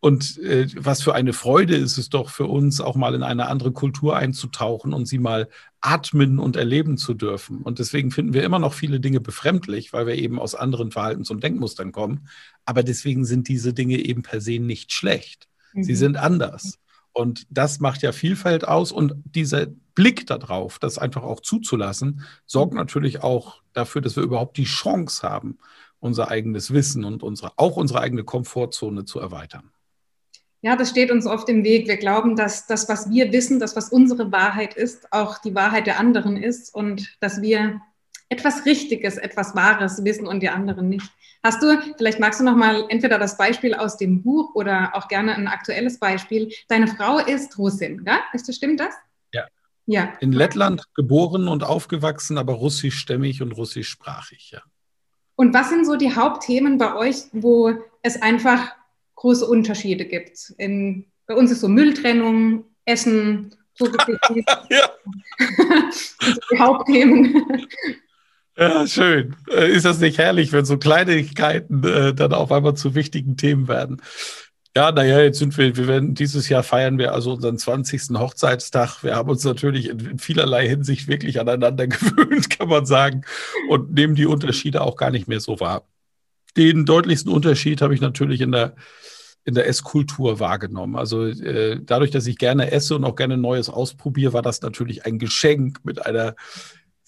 [0.00, 3.46] Und äh, was für eine Freude ist es doch für uns, auch mal in eine
[3.46, 5.48] andere Kultur einzutauchen und sie mal
[5.80, 7.62] atmen und erleben zu dürfen.
[7.62, 11.30] Und deswegen finden wir immer noch viele Dinge befremdlich, weil wir eben aus anderen Verhaltens-
[11.30, 12.28] und Denkmustern kommen.
[12.64, 15.48] Aber deswegen sind diese Dinge eben per se nicht schlecht.
[15.80, 15.96] Sie mhm.
[15.96, 16.78] sind anders.
[17.12, 18.92] Und das macht ja Vielfalt aus.
[18.92, 24.58] Und dieser Blick darauf, das einfach auch zuzulassen, sorgt natürlich auch dafür, dass wir überhaupt
[24.58, 25.58] die Chance haben,
[25.98, 29.70] unser eigenes Wissen und unsere, auch unsere eigene Komfortzone zu erweitern.
[30.62, 31.86] Ja, das steht uns oft im Weg.
[31.86, 35.86] Wir glauben, dass das, was wir wissen, das, was unsere Wahrheit ist, auch die Wahrheit
[35.86, 37.80] der anderen ist und dass wir
[38.28, 41.10] etwas Richtiges, etwas Wahres wissen und die anderen nicht.
[41.42, 45.06] Hast du, vielleicht magst du noch mal entweder das Beispiel aus dem Buch oder auch
[45.06, 46.52] gerne ein aktuelles Beispiel.
[46.68, 48.18] Deine Frau ist Russin, ja?
[48.32, 48.94] Ist das, stimmt das?
[49.32, 49.46] Ja.
[49.86, 50.12] Ja.
[50.20, 54.62] In Lettland geboren und aufgewachsen, aber russischstämmig und russischsprachig, ja.
[55.36, 58.72] Und was sind so die Hauptthemen bei euch, wo es einfach
[59.16, 60.52] große Unterschiede gibt?
[60.56, 63.86] In, bei uns ist so Mülltrennung, Essen, so
[64.70, 64.90] ja.
[66.50, 67.66] die Hauptthemen.
[68.58, 69.36] Ja, schön.
[69.50, 73.68] Äh, ist das nicht herrlich, wenn so Kleinigkeiten äh, dann auf einmal zu wichtigen Themen
[73.68, 74.00] werden?
[74.74, 78.18] Ja, naja, jetzt sind wir, wir werden dieses Jahr feiern wir also unseren 20.
[78.18, 79.02] Hochzeitstag.
[79.02, 83.22] Wir haben uns natürlich in, in vielerlei Hinsicht wirklich aneinander gewöhnt, kann man sagen,
[83.68, 85.86] und nehmen die Unterschiede auch gar nicht mehr so wahr.
[86.56, 88.74] Den deutlichsten Unterschied habe ich natürlich in der
[89.44, 90.96] in der Esskultur wahrgenommen.
[90.96, 95.06] Also äh, dadurch, dass ich gerne esse und auch gerne Neues ausprobiere, war das natürlich
[95.06, 96.34] ein Geschenk mit einer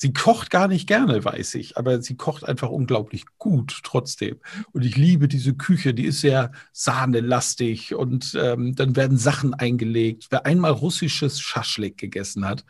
[0.01, 4.37] Sie kocht gar nicht gerne, weiß ich, aber sie kocht einfach unglaublich gut trotzdem.
[4.73, 10.29] Und ich liebe diese Küche, die ist sehr sahnelastig und ähm, dann werden Sachen eingelegt.
[10.31, 12.65] Wer einmal russisches Schaschlik gegessen hat,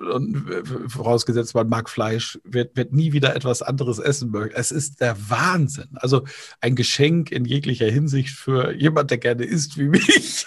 [0.00, 0.46] und
[0.88, 4.54] vorausgesetzt man mag Fleisch, wird, wird nie wieder etwas anderes essen mögen.
[4.54, 5.90] Es ist der Wahnsinn.
[5.94, 6.24] Also
[6.60, 10.46] ein Geschenk in jeglicher Hinsicht für jemand, der gerne isst wie mich.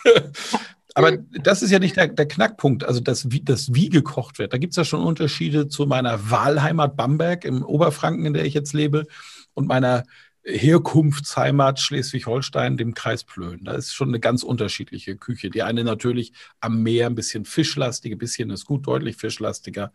[0.94, 4.54] Aber das ist ja nicht der, der Knackpunkt, also das wie, das, wie gekocht wird.
[4.54, 8.54] Da gibt es ja schon Unterschiede zu meiner Wahlheimat Bamberg im Oberfranken, in der ich
[8.54, 9.06] jetzt lebe,
[9.54, 10.04] und meiner
[10.46, 13.64] Herkunftsheimat Schleswig-Holstein, dem Kreis Plön.
[13.64, 15.50] Da ist schon eine ganz unterschiedliche Küche.
[15.50, 19.94] Die eine natürlich am Meer ein bisschen fischlastig, ein bisschen ist gut deutlich fischlastiger.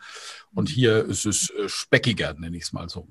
[0.55, 3.09] Und hier ist es äh, speckiger, nenne ich es mal so.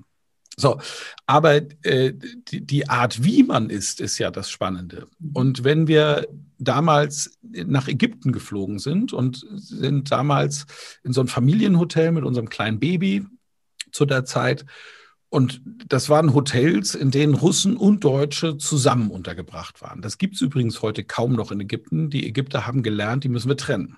[0.60, 0.80] So,
[1.28, 5.08] aber äh, die, die, Art, wie man isst, ist ja das Spannende.
[5.34, 6.28] Und wenn wir
[6.58, 10.66] damals nach Ägypten geflogen sind und sind damals
[11.04, 13.24] in so ein Familienhotel mit unserem kleinen Baby
[13.92, 14.66] zu der Zeit
[15.30, 20.02] und das waren Hotels, in denen Russen und Deutsche zusammen untergebracht waren.
[20.02, 22.10] Das gibt es übrigens heute kaum noch in Ägypten.
[22.10, 23.98] Die Ägypter haben gelernt, die müssen wir trennen.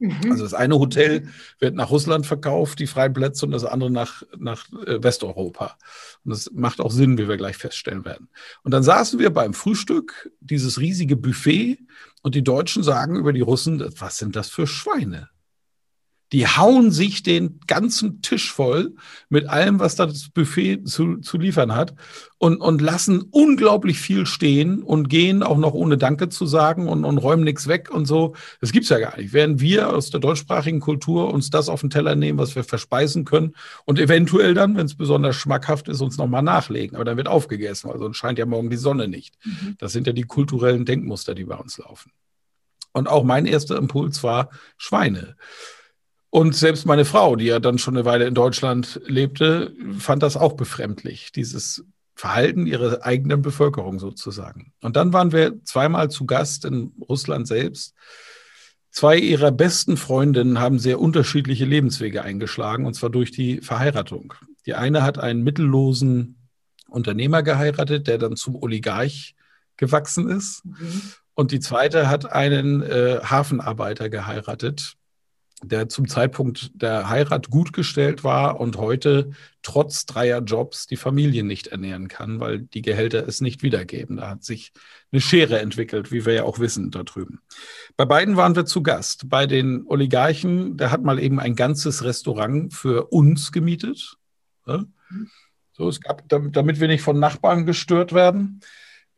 [0.00, 0.30] Mhm.
[0.30, 1.28] Also das eine Hotel
[1.58, 5.76] wird nach Russland verkauft, die freien Plätze, und das andere nach, nach äh, Westeuropa.
[6.24, 8.28] Und das macht auch Sinn, wie wir gleich feststellen werden.
[8.64, 11.78] Und dann saßen wir beim Frühstück, dieses riesige Buffet,
[12.22, 15.28] und die Deutschen sagen über die Russen, was sind das für Schweine?
[16.32, 18.94] Die hauen sich den ganzen Tisch voll
[19.28, 21.94] mit allem, was das Buffet zu, zu liefern hat
[22.38, 27.04] und, und lassen unglaublich viel stehen und gehen auch noch ohne Danke zu sagen und,
[27.04, 28.34] und räumen nichts weg und so.
[28.60, 29.32] Das gibt's ja gar nicht.
[29.32, 33.24] Während wir aus der deutschsprachigen Kultur uns das auf den Teller nehmen, was wir verspeisen
[33.24, 33.54] können
[33.84, 36.94] und eventuell dann, wenn es besonders schmackhaft ist, uns nochmal nachlegen.
[36.94, 39.34] Aber dann wird aufgegessen, weil sonst scheint ja morgen die Sonne nicht.
[39.44, 39.76] Mhm.
[39.78, 42.12] Das sind ja die kulturellen Denkmuster, die bei uns laufen.
[42.92, 45.36] Und auch mein erster Impuls war Schweine.
[46.30, 50.36] Und selbst meine Frau, die ja dann schon eine Weile in Deutschland lebte, fand das
[50.36, 54.72] auch befremdlich, dieses Verhalten ihrer eigenen Bevölkerung sozusagen.
[54.80, 57.94] Und dann waren wir zweimal zu Gast in Russland selbst.
[58.90, 64.34] Zwei ihrer besten Freundinnen haben sehr unterschiedliche Lebenswege eingeschlagen, und zwar durch die Verheiratung.
[64.66, 66.36] Die eine hat einen mittellosen
[66.88, 69.34] Unternehmer geheiratet, der dann zum Oligarch
[69.76, 70.64] gewachsen ist.
[70.64, 71.02] Mhm.
[71.34, 74.96] Und die zweite hat einen äh, Hafenarbeiter geheiratet,
[75.62, 79.30] der zum Zeitpunkt der Heirat gut gestellt war und heute
[79.62, 84.16] trotz dreier Jobs die Familie nicht ernähren kann, weil die Gehälter es nicht wiedergeben.
[84.16, 84.72] Da hat sich
[85.12, 87.40] eine Schere entwickelt, wie wir ja auch wissen da drüben.
[87.96, 89.28] Bei beiden waren wir zu Gast.
[89.28, 94.16] Bei den Oligarchen, der hat mal eben ein ganzes Restaurant für uns gemietet.
[95.72, 98.60] So, es gab, damit wir nicht von Nachbarn gestört werden.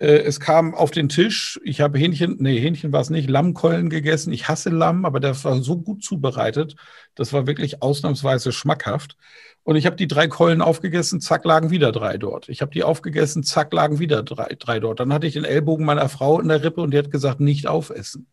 [0.02, 3.88] Äh, es kam auf den Tisch, ich habe Hähnchen, nee, Hähnchen war es nicht, Lammkeulen
[3.88, 4.32] gegessen.
[4.32, 6.74] Ich hasse Lamm, aber der war so gut zubereitet.
[7.14, 9.16] Das war wirklich ausnahmsweise schmackhaft.
[9.62, 12.48] Und ich habe die drei Keulen aufgegessen, zack, lagen wieder drei dort.
[12.48, 14.98] Ich habe die aufgegessen, zack, lagen wieder drei, drei dort.
[14.98, 17.68] Dann hatte ich den Ellbogen meiner Frau in der Rippe und die hat gesagt, nicht
[17.68, 18.26] aufessen.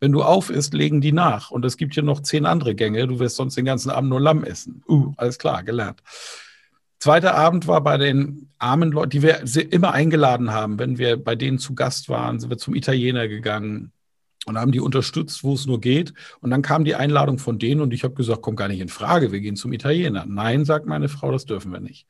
[0.00, 1.50] Wenn du aufisst, legen die nach.
[1.50, 3.06] Und es gibt hier noch zehn andere Gänge.
[3.06, 4.82] Du wirst sonst den ganzen Abend nur Lamm essen.
[4.88, 6.02] Uh, alles klar, gelernt.
[6.98, 9.42] Zweiter Abend war bei den armen Leuten, die wir
[9.72, 13.92] immer eingeladen haben, wenn wir bei denen zu Gast waren, sind wir zum Italiener gegangen
[14.46, 16.12] und haben die unterstützt, wo es nur geht.
[16.40, 18.88] Und dann kam die Einladung von denen und ich habe gesagt, kommt gar nicht in
[18.88, 20.24] Frage, wir gehen zum Italiener.
[20.26, 22.06] Nein, sagt meine Frau, das dürfen wir nicht.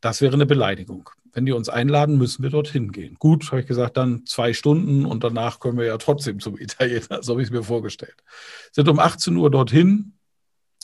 [0.00, 1.10] Das wäre eine Beleidigung.
[1.32, 3.16] Wenn die uns einladen, müssen wir dorthin gehen.
[3.18, 7.22] Gut, habe ich gesagt, dann zwei Stunden und danach können wir ja trotzdem zum Italiener.
[7.22, 8.22] So habe ich es mir vorgestellt.
[8.70, 10.12] Sind um 18 Uhr dorthin,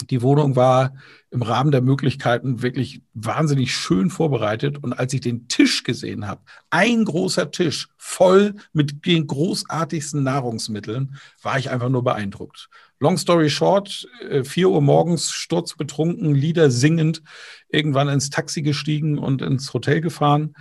[0.07, 0.95] die Wohnung war
[1.31, 4.83] im Rahmen der Möglichkeiten wirklich wahnsinnig schön vorbereitet.
[4.83, 11.17] Und als ich den Tisch gesehen habe, ein großer Tisch voll mit den großartigsten Nahrungsmitteln,
[11.43, 12.69] war ich einfach nur beeindruckt.
[12.99, 17.23] Long story short, äh, vier Uhr morgens sturzbetrunken, Lieder singend,
[17.69, 20.55] irgendwann ins Taxi gestiegen und ins Hotel gefahren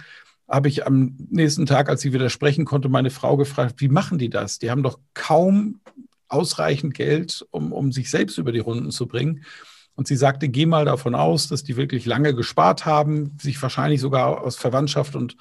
[0.49, 4.17] habe ich am nächsten Tag, als sie wieder sprechen konnte, meine Frau gefragt, wie machen
[4.17, 4.57] die das?
[4.57, 5.79] Die haben doch kaum
[6.29, 9.45] ausreichend Geld, um, um sich selbst über die Runden zu bringen.
[9.99, 13.99] Und sie sagte, geh mal davon aus, dass die wirklich lange gespart haben, sich wahrscheinlich
[13.99, 15.35] sogar aus Verwandtschaft und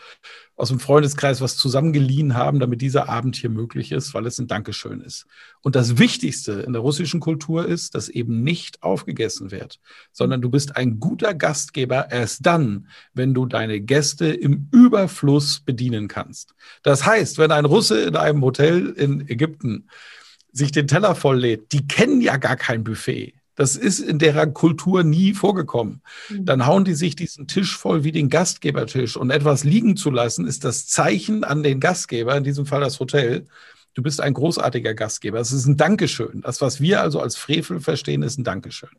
[0.57, 4.49] aus dem Freundeskreis was zusammengeliehen haben, damit dieser Abend hier möglich ist, weil es ein
[4.49, 5.27] Dankeschön ist.
[5.63, 9.79] Und das Wichtigste in der russischen Kultur ist, dass eben nicht aufgegessen wird,
[10.11, 16.09] sondern du bist ein guter Gastgeber erst dann, wenn du deine Gäste im Überfluss bedienen
[16.09, 16.57] kannst.
[16.83, 19.87] Das heißt, wenn ein Russe in einem Hotel in Ägypten
[20.59, 23.35] sich den Teller volllädt, die kennen ja gar kein Buffet.
[23.59, 26.01] Das ist in deren Kultur nie vorgekommen.
[26.29, 26.45] Mhm.
[26.45, 29.17] Dann hauen die sich diesen Tisch voll wie den Gastgebertisch.
[29.17, 33.01] Und etwas liegen zu lassen, ist das Zeichen an den Gastgeber, in diesem Fall das
[33.01, 33.47] Hotel.
[33.95, 35.41] Du bist ein großartiger Gastgeber.
[35.41, 36.43] Es ist ein Dankeschön.
[36.43, 38.91] Das, was wir also als Frevel verstehen, ist ein Dankeschön.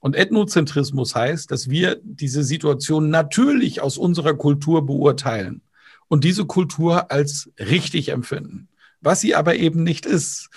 [0.00, 5.60] Und Ethnozentrismus heißt, dass wir diese Situation natürlich aus unserer Kultur beurteilen
[6.08, 8.68] und diese Kultur als richtig empfinden.
[9.02, 10.48] Was sie aber eben nicht ist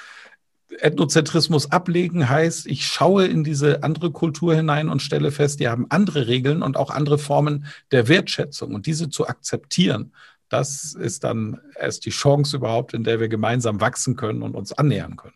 [0.80, 5.88] Ethnozentrismus ablegen heißt, ich schaue in diese andere Kultur hinein und stelle fest, die haben
[5.89, 8.74] andere Regeln und auch andere Formen der Wertschätzung.
[8.74, 10.13] Und diese zu akzeptieren,
[10.49, 14.74] das ist dann erst die Chance überhaupt, in der wir gemeinsam wachsen können und uns
[14.74, 15.36] annähern können.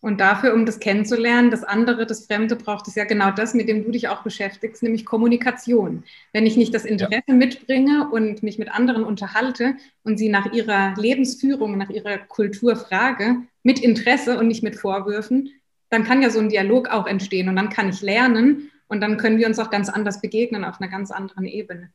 [0.00, 3.68] Und dafür, um das kennenzulernen, das andere, das Fremde, braucht es ja genau das, mit
[3.68, 6.04] dem du dich auch beschäftigst, nämlich Kommunikation.
[6.32, 7.34] Wenn ich nicht das Interesse ja.
[7.34, 9.74] mitbringe und mich mit anderen unterhalte
[10.04, 15.50] und sie nach ihrer Lebensführung, nach ihrer Kultur frage, mit Interesse und nicht mit Vorwürfen,
[15.90, 19.16] dann kann ja so ein Dialog auch entstehen und dann kann ich lernen und dann
[19.16, 21.90] können wir uns auch ganz anders begegnen auf einer ganz anderen Ebene.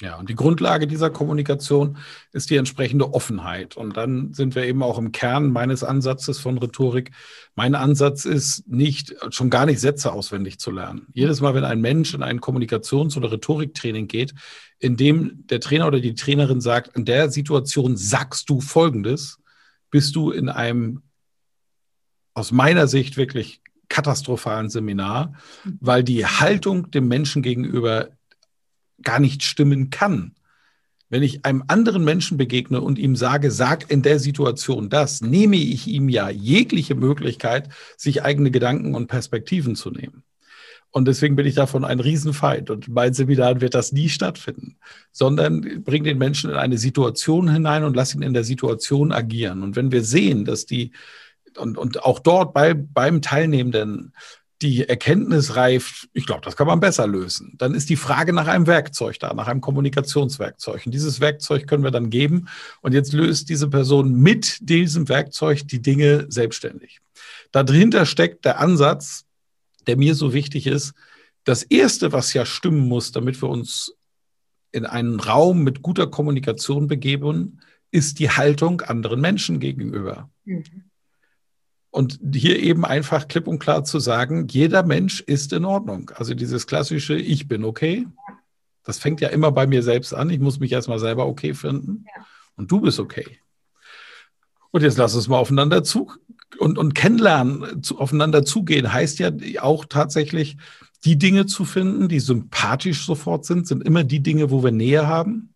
[0.00, 1.96] Ja, und die Grundlage dieser Kommunikation
[2.32, 3.76] ist die entsprechende Offenheit.
[3.76, 7.10] Und dann sind wir eben auch im Kern meines Ansatzes von Rhetorik.
[7.56, 11.08] Mein Ansatz ist nicht, schon gar nicht Sätze auswendig zu lernen.
[11.14, 14.34] Jedes Mal, wenn ein Mensch in ein Kommunikations- oder Rhetoriktraining geht,
[14.78, 19.40] in dem der Trainer oder die Trainerin sagt, in der Situation sagst du Folgendes,
[19.90, 21.02] bist du in einem
[22.34, 25.32] aus meiner Sicht wirklich katastrophalen Seminar,
[25.80, 28.10] weil die Haltung dem Menschen gegenüber
[29.02, 30.34] gar nicht stimmen kann.
[31.10, 35.56] Wenn ich einem anderen Menschen begegne und ihm sage, sag in der Situation das, nehme
[35.56, 40.22] ich ihm ja jegliche Möglichkeit, sich eigene Gedanken und Perspektiven zu nehmen.
[40.90, 42.70] Und deswegen bin ich davon ein Riesenfeind.
[42.70, 44.76] Und mein Seminar wird das nie stattfinden,
[45.12, 49.62] sondern bring den Menschen in eine Situation hinein und lass ihn in der Situation agieren.
[49.62, 50.92] Und wenn wir sehen, dass die,
[51.56, 54.12] und, und auch dort bei, beim Teilnehmenden
[54.60, 57.54] die Erkenntnis reift, ich glaube, das kann man besser lösen.
[57.58, 60.84] Dann ist die Frage nach einem Werkzeug da, nach einem Kommunikationswerkzeug.
[60.84, 62.48] Und dieses Werkzeug können wir dann geben.
[62.80, 67.00] Und jetzt löst diese Person mit diesem Werkzeug die Dinge selbstständig.
[67.52, 69.26] Dahinter steckt der Ansatz,
[69.86, 70.92] der mir so wichtig ist.
[71.44, 73.94] Das Erste, was ja stimmen muss, damit wir uns
[74.72, 80.30] in einen Raum mit guter Kommunikation begeben, ist die Haltung anderen Menschen gegenüber.
[80.44, 80.87] Mhm.
[81.90, 86.10] Und hier eben einfach klipp und klar zu sagen, jeder Mensch ist in Ordnung.
[86.14, 88.06] Also dieses klassische Ich bin okay,
[88.84, 90.30] das fängt ja immer bei mir selbst an.
[90.30, 92.04] Ich muss mich erstmal selber okay finden.
[92.06, 92.24] Ja.
[92.56, 93.38] Und du bist okay.
[94.70, 96.10] Und jetzt lass uns mal aufeinander zu
[96.58, 99.30] und, und kennenlernen, zu, aufeinander zugehen, heißt ja
[99.60, 100.56] auch tatsächlich,
[101.04, 105.06] die Dinge zu finden, die sympathisch sofort sind, sind immer die Dinge, wo wir Nähe
[105.06, 105.54] haben.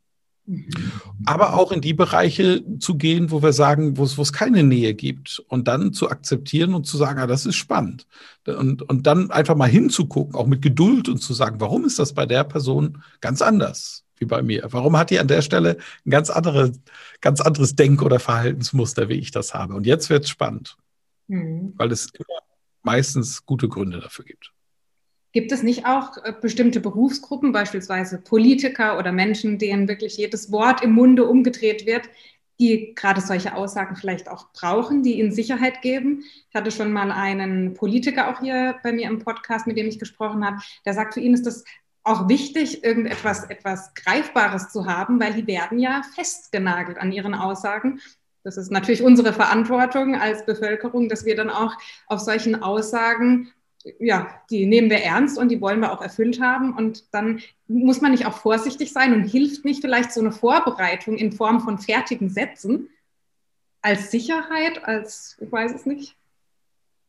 [1.25, 4.65] Aber auch in die Bereiche zu gehen, wo wir sagen, wo es, wo es keine
[4.65, 8.07] Nähe gibt und dann zu akzeptieren und zu sagen, ah, das ist spannend.
[8.47, 12.13] Und, und dann einfach mal hinzugucken, auch mit Geduld und zu sagen, warum ist das
[12.13, 14.67] bei der Person ganz anders wie bei mir?
[14.71, 16.73] Warum hat die an der Stelle ein ganz, andere,
[17.21, 19.75] ganz anderes Denk- oder Verhaltensmuster, wie ich das habe?
[19.75, 20.77] Und jetzt wird es spannend,
[21.29, 21.73] mhm.
[21.77, 22.11] weil es
[22.83, 24.53] meistens gute Gründe dafür gibt.
[25.33, 30.83] Gibt es nicht auch äh, bestimmte Berufsgruppen, beispielsweise Politiker oder Menschen, denen wirklich jedes Wort
[30.83, 32.09] im Munde umgedreht wird,
[32.61, 36.23] die gerade solche Aussagen vielleicht auch brauchen, die ihnen Sicherheit geben?
[36.49, 39.99] Ich hatte schon mal einen Politiker auch hier bei mir im Podcast, mit dem ich
[39.99, 41.65] gesprochen habe, der sagt, für ihn ist das
[42.05, 48.01] auch wichtig, irgendetwas etwas Greifbares zu haben, weil die werden ja festgenagelt an ihren Aussagen.
[48.45, 51.75] Das ist natürlich unsere Verantwortung als Bevölkerung, dass wir dann auch
[52.09, 53.53] auf solchen Aussagen
[53.99, 56.75] ja, die nehmen wir ernst und die wollen wir auch erfüllt haben.
[56.75, 61.17] Und dann muss man nicht auch vorsichtig sein und hilft nicht vielleicht so eine Vorbereitung
[61.17, 62.89] in Form von fertigen Sätzen
[63.81, 66.17] als Sicherheit, als, ich weiß es nicht.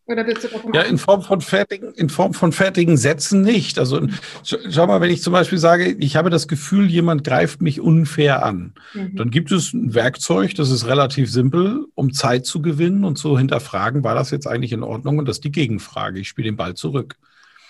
[0.06, 3.80] Oder willst du davon ja, in Form von fertigen, in Form von fertigen Sätzen nicht.
[3.80, 4.06] Also
[4.44, 8.46] schau mal, wenn ich zum Beispiel sage, ich habe das Gefühl, jemand greift mich unfair
[8.46, 9.16] an, mhm.
[9.16, 13.38] dann gibt es ein Werkzeug, das ist relativ simpel, um Zeit zu gewinnen und zu
[13.38, 15.20] hinterfragen, war das jetzt eigentlich in Ordnung?
[15.20, 16.20] Und das ist die Gegenfrage.
[16.20, 17.16] Ich spiele den Ball zurück.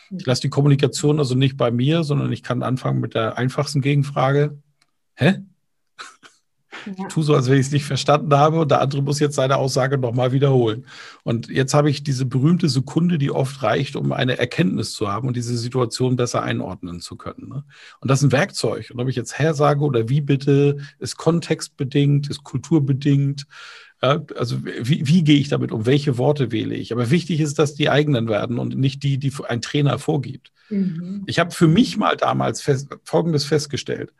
[0.10, 0.18] Mhm.
[0.18, 3.82] Ich lasse die Kommunikation also nicht bei mir, sondern ich kann anfangen mit der einfachsten
[3.82, 4.58] Gegenfrage.
[5.14, 5.44] Hä?
[6.86, 9.36] Ich tue so, als wenn ich es nicht verstanden habe und der andere muss jetzt
[9.36, 10.86] seine Aussage nochmal wiederholen.
[11.24, 15.28] Und jetzt habe ich diese berühmte Sekunde, die oft reicht, um eine Erkenntnis zu haben
[15.28, 17.50] und diese Situation besser einordnen zu können.
[17.50, 17.64] Ne?
[18.00, 18.92] Und das ist ein Werkzeug.
[18.94, 23.46] Und ob ich jetzt her sage oder wie bitte, ist kontextbedingt, ist kulturbedingt.
[24.02, 25.86] Ja, also wie, wie gehe ich damit um?
[25.86, 26.92] Welche Worte wähle ich?
[26.92, 30.52] Aber wichtig ist, dass die eigenen werden und nicht die, die ein Trainer vorgibt.
[30.70, 31.24] Mhm.
[31.26, 34.12] Ich habe für mich mal damals fest, Folgendes festgestellt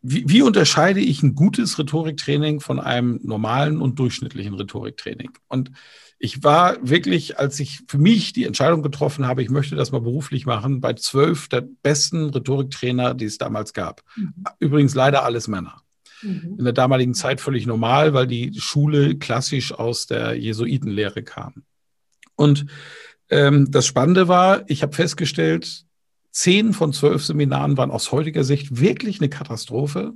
[0.00, 5.30] wie, wie unterscheide ich ein gutes Rhetoriktraining von einem normalen und durchschnittlichen Rhetoriktraining?
[5.48, 5.70] Und
[6.18, 10.00] ich war wirklich, als ich für mich die Entscheidung getroffen habe, ich möchte das mal
[10.00, 14.02] beruflich machen, bei zwölf der besten Rhetoriktrainer, die es damals gab.
[14.16, 14.34] Mhm.
[14.58, 15.82] Übrigens leider alles Männer.
[16.22, 16.56] Mhm.
[16.58, 21.62] In der damaligen Zeit völlig normal, weil die Schule klassisch aus der Jesuitenlehre kam.
[22.34, 22.66] Und
[23.30, 25.84] ähm, das Spannende war, ich habe festgestellt,
[26.38, 30.14] Zehn von zwölf Seminaren waren aus heutiger Sicht wirklich eine Katastrophe.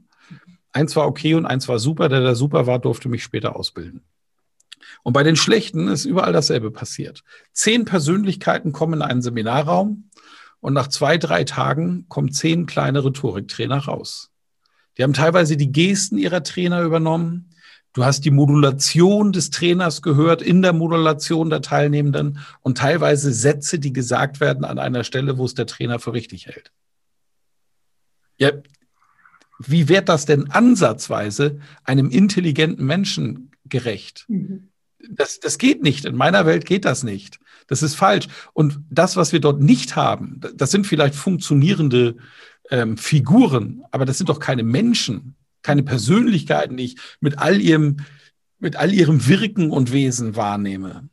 [0.70, 2.08] Eins war okay und eins war super.
[2.08, 4.04] Der, der super war, durfte mich später ausbilden.
[5.02, 7.24] Und bei den schlechten ist überall dasselbe passiert.
[7.52, 10.10] Zehn Persönlichkeiten kommen in einen Seminarraum
[10.60, 14.30] und nach zwei, drei Tagen kommen zehn kleine Rhetoriktrainer raus.
[14.98, 17.50] Die haben teilweise die Gesten ihrer Trainer übernommen.
[17.92, 23.78] Du hast die Modulation des Trainers gehört in der Modulation der Teilnehmenden und teilweise Sätze,
[23.78, 26.72] die gesagt werden an einer Stelle, wo es der Trainer für richtig hält.
[28.38, 28.52] Ja,
[29.58, 34.24] wie wird das denn ansatzweise einem intelligenten Menschen gerecht?
[34.28, 34.68] Mhm.
[35.10, 36.04] Das, das geht nicht.
[36.04, 37.40] In meiner Welt geht das nicht.
[37.66, 38.28] Das ist falsch.
[38.52, 42.16] Und das, was wir dort nicht haben, das sind vielleicht funktionierende
[42.70, 47.98] ähm, Figuren, aber das sind doch keine Menschen, keine Persönlichkeiten, die ich mit all ihrem,
[48.58, 51.08] mit all ihrem Wirken und Wesen wahrnehme.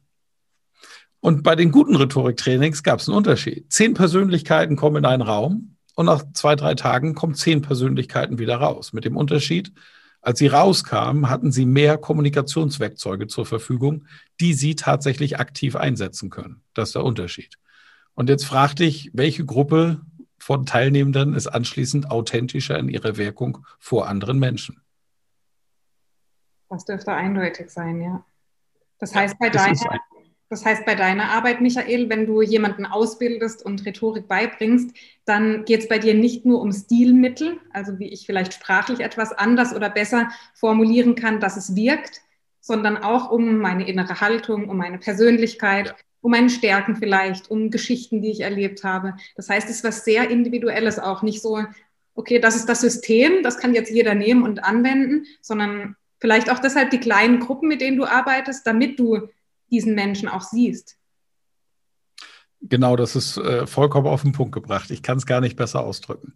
[1.21, 3.71] Und bei den guten Rhetoriktrainings gab es einen Unterschied.
[3.71, 8.55] Zehn Persönlichkeiten kommen in einen Raum und nach zwei, drei Tagen kommen zehn Persönlichkeiten wieder
[8.55, 8.93] raus.
[8.93, 9.73] Mit dem Unterschied,
[10.21, 14.05] als sie rauskamen, hatten sie mehr Kommunikationswerkzeuge zur Verfügung,
[14.39, 16.61] die sie tatsächlich aktiv einsetzen können.
[16.73, 17.55] Das ist der Unterschied.
[18.15, 20.01] Und jetzt frag dich, welche Gruppe
[20.49, 24.81] von Teilnehmenden ist anschließend authentischer in ihrer Wirkung vor anderen Menschen?
[26.69, 28.25] Das dürfte eindeutig sein, ja.
[28.97, 29.99] Das heißt, bei deiner,
[30.49, 34.89] das heißt, bei deiner Arbeit, Michael, wenn du jemanden ausbildest und Rhetorik beibringst,
[35.25, 39.31] dann geht es bei dir nicht nur um Stilmittel, also wie ich vielleicht sprachlich etwas
[39.31, 42.21] anders oder besser formulieren kann, dass es wirkt,
[42.59, 48.21] sondern auch um meine innere Haltung, um meine Persönlichkeit, um meine Stärken vielleicht, um Geschichten,
[48.21, 49.15] die ich erlebt habe.
[49.35, 51.63] Das heißt, es ist was sehr Individuelles auch, nicht so,
[52.13, 56.59] okay, das ist das System, das kann jetzt jeder nehmen und anwenden, sondern vielleicht auch
[56.59, 59.29] deshalb die kleinen Gruppen, mit denen du arbeitest, damit du
[59.71, 60.97] diesen Menschen auch siehst.
[62.61, 64.91] Genau, das ist äh, vollkommen auf den Punkt gebracht.
[64.91, 66.33] Ich kann es gar nicht besser ausdrücken.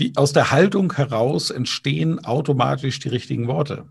[0.00, 3.86] Die, aus der Haltung heraus entstehen automatisch die richtigen Worte.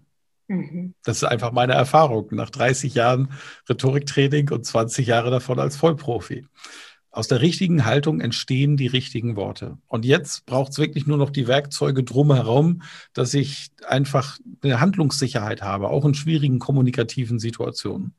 [0.50, 0.95] Mhm.
[1.04, 3.32] Das ist einfach meine Erfahrung nach 30 Jahren
[3.70, 6.45] Rhetoriktraining und 20 Jahre davon als Vollprofi.
[7.12, 9.78] Aus der richtigen Haltung entstehen die richtigen Worte.
[9.88, 12.82] Und jetzt braucht es wirklich nur noch die Werkzeuge drumherum,
[13.14, 18.14] dass ich einfach eine Handlungssicherheit habe, auch in schwierigen kommunikativen Situationen.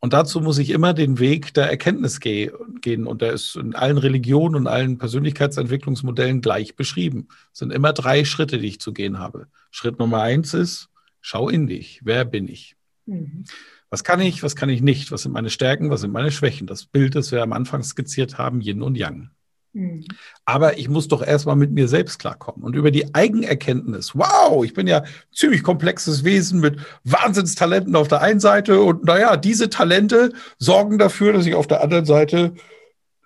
[0.00, 2.50] Und dazu muss ich immer den Weg der Erkenntnis geh
[2.80, 3.06] gehen.
[3.06, 7.28] Und der ist in allen Religionen und allen Persönlichkeitsentwicklungsmodellen gleich beschrieben.
[7.52, 9.48] Es sind immer drei Schritte, die ich zu gehen habe.
[9.70, 10.88] Schritt Nummer eins ist,
[11.20, 12.00] schau in dich.
[12.04, 12.76] Wer bin ich?
[13.06, 13.44] Mhm.
[13.90, 15.12] Was kann ich, was kann ich nicht?
[15.12, 16.66] Was sind meine Stärken, was sind meine Schwächen?
[16.66, 19.30] Das Bild, das wir am Anfang skizziert haben, Yin und Yang.
[19.72, 20.04] Mhm.
[20.44, 22.64] Aber ich muss doch erstmal mit mir selbst klarkommen.
[22.64, 28.20] Und über die Eigenerkenntnis, wow, ich bin ja ziemlich komplexes Wesen mit Wahnsinnstalenten auf der
[28.20, 32.54] einen Seite und naja, diese Talente sorgen dafür, dass ich auf der anderen Seite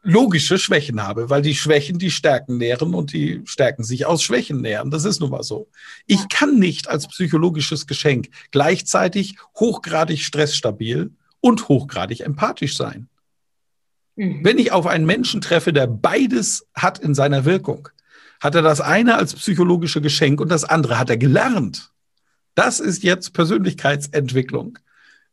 [0.02, 4.60] logische Schwächen habe, weil die Schwächen die Stärken nähren und die Stärken sich aus Schwächen
[4.60, 4.90] nähren.
[4.90, 5.68] Das ist nun mal so.
[6.06, 13.08] Ich kann nicht als psychologisches Geschenk gleichzeitig hochgradig stressstabil und hochgradig empathisch sein.
[14.16, 14.44] Mhm.
[14.44, 17.88] Wenn ich auf einen Menschen treffe, der beides hat in seiner Wirkung,
[18.40, 21.92] hat er das eine als psychologische Geschenk und das andere hat er gelernt.
[22.56, 24.78] Das ist jetzt Persönlichkeitsentwicklung.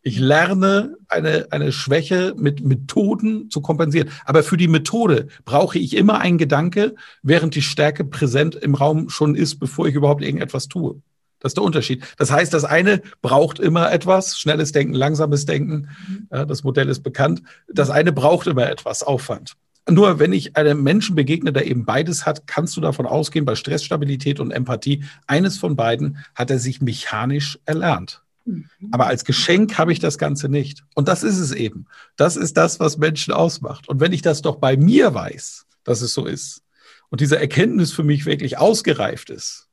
[0.02, 4.10] Ich lerne eine, eine Schwäche mit Methoden zu kompensieren.
[4.26, 9.10] Aber für die Methode brauche ich immer einen Gedanke, während die Stärke präsent im Raum
[9.10, 11.02] schon ist, bevor ich überhaupt irgendetwas tue.
[11.39, 12.04] Das ist der Unterschied.
[12.18, 15.89] Das heißt, das eine braucht immer etwas, schnelles Denken, langsames Denken.
[16.08, 16.28] Mhm.
[16.32, 17.41] Ja, das Modell ist bekannt.
[17.68, 19.56] Das eine braucht immer etwas, Aufwand.
[19.89, 23.56] Nur wenn ich einem Menschen begegne, der eben beides hat, kannst du davon ausgehen, bei
[23.56, 28.22] Stressstabilität und Empathie, eines von beiden hat er sich mechanisch erlernt.
[28.50, 28.89] Mhm.
[28.91, 30.84] Aber als Geschenk habe ich das Ganze nicht.
[30.95, 31.86] Und das ist es eben.
[32.16, 33.88] Das ist das, was Menschen ausmacht.
[33.88, 36.64] Und wenn ich das doch bei mir weiß, dass es so ist,
[37.10, 39.68] und diese Erkenntnis für mich wirklich ausgereift ist,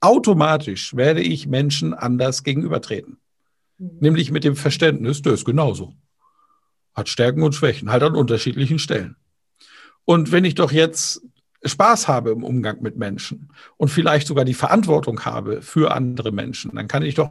[0.00, 3.18] automatisch werde ich Menschen anders gegenübertreten.
[3.78, 3.90] Mhm.
[4.00, 5.94] Nämlich mit dem Verständnis, der ist genauso.
[6.94, 9.16] Hat Stärken und Schwächen, halt an unterschiedlichen Stellen.
[10.04, 11.22] Und wenn ich doch jetzt
[11.64, 16.72] Spaß habe im Umgang mit Menschen und vielleicht sogar die Verantwortung habe für andere Menschen,
[16.74, 17.30] dann kann ich doch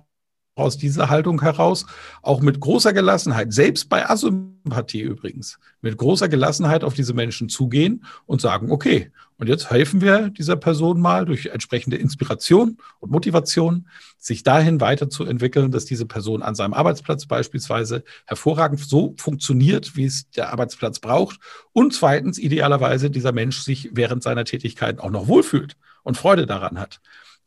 [0.55, 1.85] aus dieser Haltung heraus,
[2.21, 8.05] auch mit großer Gelassenheit, selbst bei Asympathie übrigens, mit großer Gelassenheit auf diese Menschen zugehen
[8.27, 13.87] und sagen, okay, und jetzt helfen wir dieser Person mal durch entsprechende Inspiration und Motivation,
[14.19, 20.29] sich dahin weiterzuentwickeln, dass diese Person an seinem Arbeitsplatz beispielsweise hervorragend so funktioniert, wie es
[20.29, 21.39] der Arbeitsplatz braucht.
[21.73, 26.79] Und zweitens, idealerweise, dieser Mensch sich während seiner Tätigkeit auch noch wohlfühlt und Freude daran
[26.79, 27.01] hat.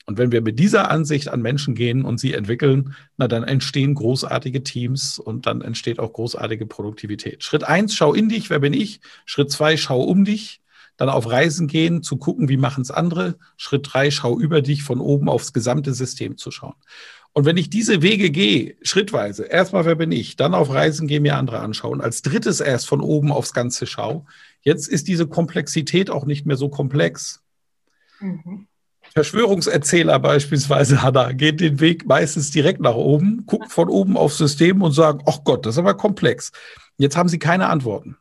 [0.06, 3.94] Und wenn wir mit dieser Ansicht an Menschen gehen und sie entwickeln, na dann entstehen
[3.94, 7.42] großartige Teams und dann entsteht auch großartige Produktivität.
[7.42, 9.00] Schritt eins, schau in dich, wer bin ich?
[9.24, 10.62] Schritt zwei, schau um dich.
[10.96, 13.36] Dann auf Reisen gehen, zu gucken, wie machen es andere.
[13.56, 16.76] Schritt drei, schau über dich, von oben aufs gesamte System zu schauen.
[17.32, 21.20] Und wenn ich diese Wege gehe, schrittweise, erstmal wer bin ich, dann auf Reisen gehe
[21.20, 24.24] mir andere anschauen, als drittes erst von oben aufs Ganze schau,
[24.62, 27.42] jetzt ist diese Komplexität auch nicht mehr so komplex.
[28.20, 28.68] Mhm.
[29.16, 34.82] Verschwörungserzähler beispielsweise, Hanna, geht den Weg meistens direkt nach oben, gucken von oben aufs System
[34.82, 36.52] und sagen, ach Gott, das ist aber komplex.
[36.98, 38.18] Jetzt haben sie keine Antworten.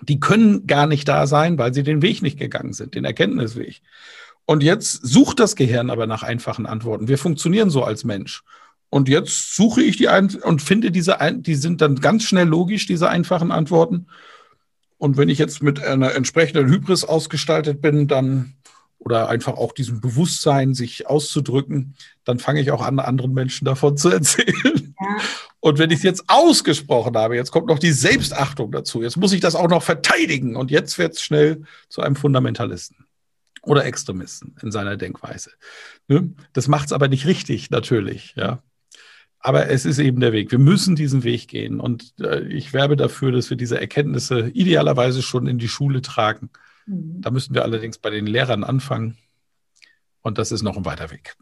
[0.00, 3.82] Die können gar nicht da sein, weil sie den Weg nicht gegangen sind, den Erkenntnisweg.
[4.46, 7.06] Und jetzt sucht das Gehirn aber nach einfachen Antworten.
[7.06, 8.44] Wir funktionieren so als Mensch.
[8.88, 12.48] Und jetzt suche ich die ein und finde diese, ein die sind dann ganz schnell
[12.48, 14.06] logisch, diese einfachen Antworten.
[14.96, 18.54] Und wenn ich jetzt mit einer entsprechenden Hybris ausgestaltet bin, dann
[19.04, 21.94] oder einfach auch diesem Bewusstsein, sich auszudrücken,
[22.24, 24.94] dann fange ich auch an, anderen Menschen davon zu erzählen.
[25.00, 25.16] Ja.
[25.60, 29.32] Und wenn ich es jetzt ausgesprochen habe, jetzt kommt noch die Selbstachtung dazu, jetzt muss
[29.32, 33.06] ich das auch noch verteidigen und jetzt wird es schnell zu einem Fundamentalisten
[33.62, 35.50] oder Extremisten in seiner Denkweise.
[36.08, 36.32] Ne?
[36.52, 38.62] Das macht es aber nicht richtig, natürlich, ja.
[39.38, 40.52] Aber es ist eben der Weg.
[40.52, 41.78] Wir müssen diesen Weg gehen.
[41.78, 46.48] Und äh, ich werbe dafür, dass wir diese Erkenntnisse idealerweise schon in die Schule tragen.
[46.86, 47.20] Mhm.
[47.20, 49.16] Da müssen wir allerdings bei den Lehrern anfangen.
[50.22, 51.36] Und das ist noch ein weiter Weg.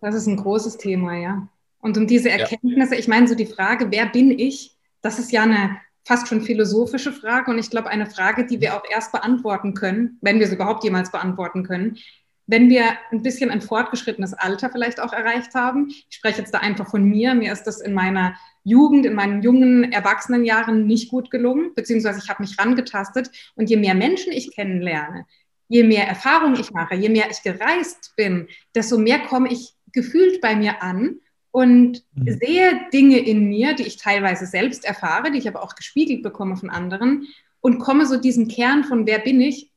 [0.00, 1.48] Das ist ein großes Thema, ja.
[1.80, 3.00] Und um diese Erkenntnisse, ja.
[3.00, 7.12] ich meine, so die Frage, wer bin ich, das ist ja eine fast schon philosophische
[7.12, 10.54] Frage und ich glaube eine Frage, die wir auch erst beantworten können, wenn wir sie
[10.54, 11.98] überhaupt jemals beantworten können,
[12.46, 15.88] wenn wir ein bisschen ein fortgeschrittenes Alter vielleicht auch erreicht haben.
[15.88, 17.34] Ich spreche jetzt da einfach von mir.
[17.34, 18.34] Mir ist das in meiner
[18.68, 23.30] Jugend, in meinen jungen Erwachsenenjahren nicht gut gelungen, beziehungsweise ich habe mich rangetastet.
[23.54, 25.26] Und je mehr Menschen ich kennenlerne,
[25.68, 30.40] je mehr Erfahrung ich mache, je mehr ich gereist bin, desto mehr komme ich gefühlt
[30.40, 32.38] bei mir an und mhm.
[32.38, 36.56] sehe Dinge in mir, die ich teilweise selbst erfahre, die ich aber auch gespiegelt bekomme
[36.56, 37.26] von anderen
[37.60, 39.70] und komme so diesem Kern von wer bin ich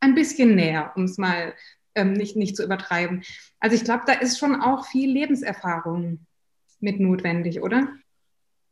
[0.00, 1.54] ein bisschen näher, um es mal
[1.94, 3.22] ähm, nicht, nicht zu übertreiben.
[3.60, 6.20] Also ich glaube, da ist schon auch viel Lebenserfahrung
[6.80, 7.88] mit notwendig, oder?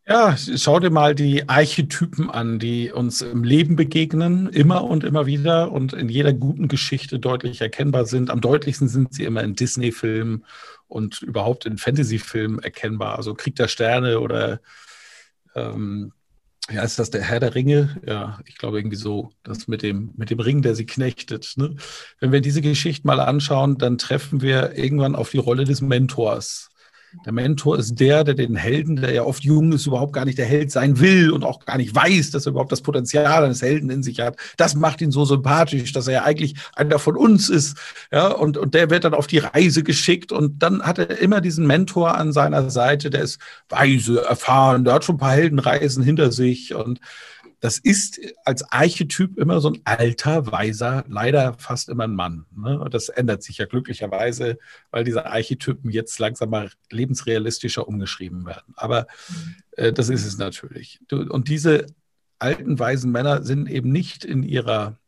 [0.09, 5.27] Ja, schau dir mal die Archetypen an, die uns im Leben begegnen, immer und immer
[5.27, 8.31] wieder und in jeder guten Geschichte deutlich erkennbar sind.
[8.31, 10.45] Am deutlichsten sind sie immer in Disney-Filmen
[10.87, 13.17] und überhaupt in Fantasy-Filmen erkennbar.
[13.17, 14.61] Also Krieg der Sterne oder
[15.57, 16.13] ähm,
[16.71, 18.01] ja, ist das der Herr der Ringe?
[18.07, 21.55] Ja, ich glaube irgendwie so, das mit dem, mit dem Ring, der sie knechtet.
[21.57, 21.75] Ne?
[22.21, 26.69] Wenn wir diese Geschichte mal anschauen, dann treffen wir irgendwann auf die Rolle des Mentors.
[27.25, 30.39] Der Mentor ist der, der den Helden, der ja oft jung ist, überhaupt gar nicht
[30.39, 33.63] der Held sein will und auch gar nicht weiß, dass er überhaupt das Potenzial eines
[33.63, 34.37] Helden in sich hat.
[34.57, 37.77] Das macht ihn so sympathisch, dass er ja eigentlich einer von uns ist.
[38.13, 41.41] Ja, und, und der wird dann auf die Reise geschickt und dann hat er immer
[41.41, 46.03] diesen Mentor an seiner Seite, der ist weise, erfahren, der hat schon ein paar Heldenreisen
[46.03, 47.01] hinter sich und
[47.61, 52.47] das ist als Archetyp immer so ein alter, weiser, leider fast immer ein Mann.
[52.55, 52.87] Ne?
[52.91, 54.59] Das ändert sich ja glücklicherweise,
[54.91, 58.75] weil diese Archetypen jetzt langsam mal lebensrealistischer umgeschrieben werden.
[58.77, 59.07] Aber
[59.73, 61.01] äh, das ist es natürlich.
[61.11, 61.87] Und diese
[62.39, 64.99] alten, weisen Männer sind eben nicht in ihrer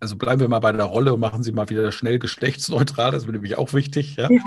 [0.00, 3.24] also bleiben wir mal bei der Rolle und machen sie mal wieder schnell geschlechtsneutral, das
[3.24, 4.14] ist nämlich auch wichtig.
[4.14, 4.30] Ja?
[4.30, 4.40] ja.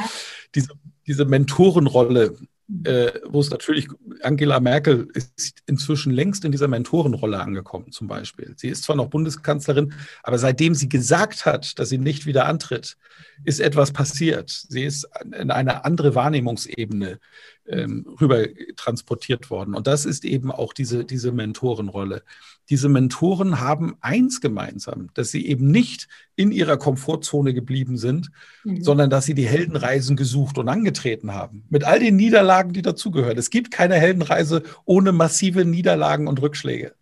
[0.55, 0.69] Diese,
[1.07, 2.37] diese Mentorenrolle,
[2.85, 3.87] äh, wo es natürlich,
[4.21, 8.53] Angela Merkel ist inzwischen längst in dieser Mentorenrolle angekommen, zum Beispiel.
[8.55, 9.93] Sie ist zwar noch Bundeskanzlerin,
[10.23, 12.97] aber seitdem sie gesagt hat, dass sie nicht wieder antritt,
[13.43, 14.49] ist etwas passiert.
[14.49, 15.07] Sie ist
[15.39, 17.19] in eine andere Wahrnehmungsebene
[17.67, 18.45] ähm, rüber
[18.75, 19.75] transportiert worden.
[19.75, 22.23] Und das ist eben auch diese, diese Mentorenrolle.
[22.71, 26.07] Diese Mentoren haben eins gemeinsam, dass sie eben nicht
[26.37, 28.31] in ihrer Komfortzone geblieben sind,
[28.63, 28.81] mhm.
[28.81, 31.65] sondern dass sie die Heldenreisen gesucht und angetreten haben.
[31.69, 33.37] Mit all den Niederlagen, die dazugehören.
[33.37, 36.93] Es gibt keine Heldenreise ohne massive Niederlagen und Rückschläge.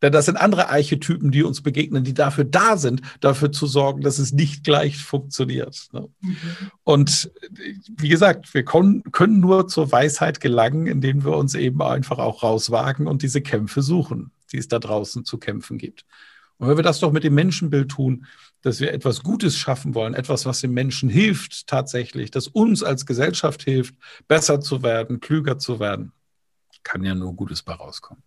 [0.00, 4.00] Denn das sind andere Archetypen, die uns begegnen, die dafür da sind, dafür zu sorgen,
[4.00, 5.88] dass es nicht gleich funktioniert.
[5.92, 6.08] Ne?
[6.22, 6.36] Mhm.
[6.84, 7.30] Und
[7.98, 12.42] wie gesagt, wir können, können nur zur Weisheit gelangen, indem wir uns eben einfach auch
[12.42, 16.04] rauswagen und diese Kämpfe suchen, die es da draußen zu kämpfen gibt.
[16.58, 18.26] Und wenn wir das doch mit dem Menschenbild tun,
[18.60, 23.06] dass wir etwas Gutes schaffen wollen, etwas, was dem Menschen hilft tatsächlich, das uns als
[23.06, 23.96] Gesellschaft hilft,
[24.28, 26.12] besser zu werden, klüger zu werden,
[26.84, 28.22] kann ja nur Gutes bei rauskommen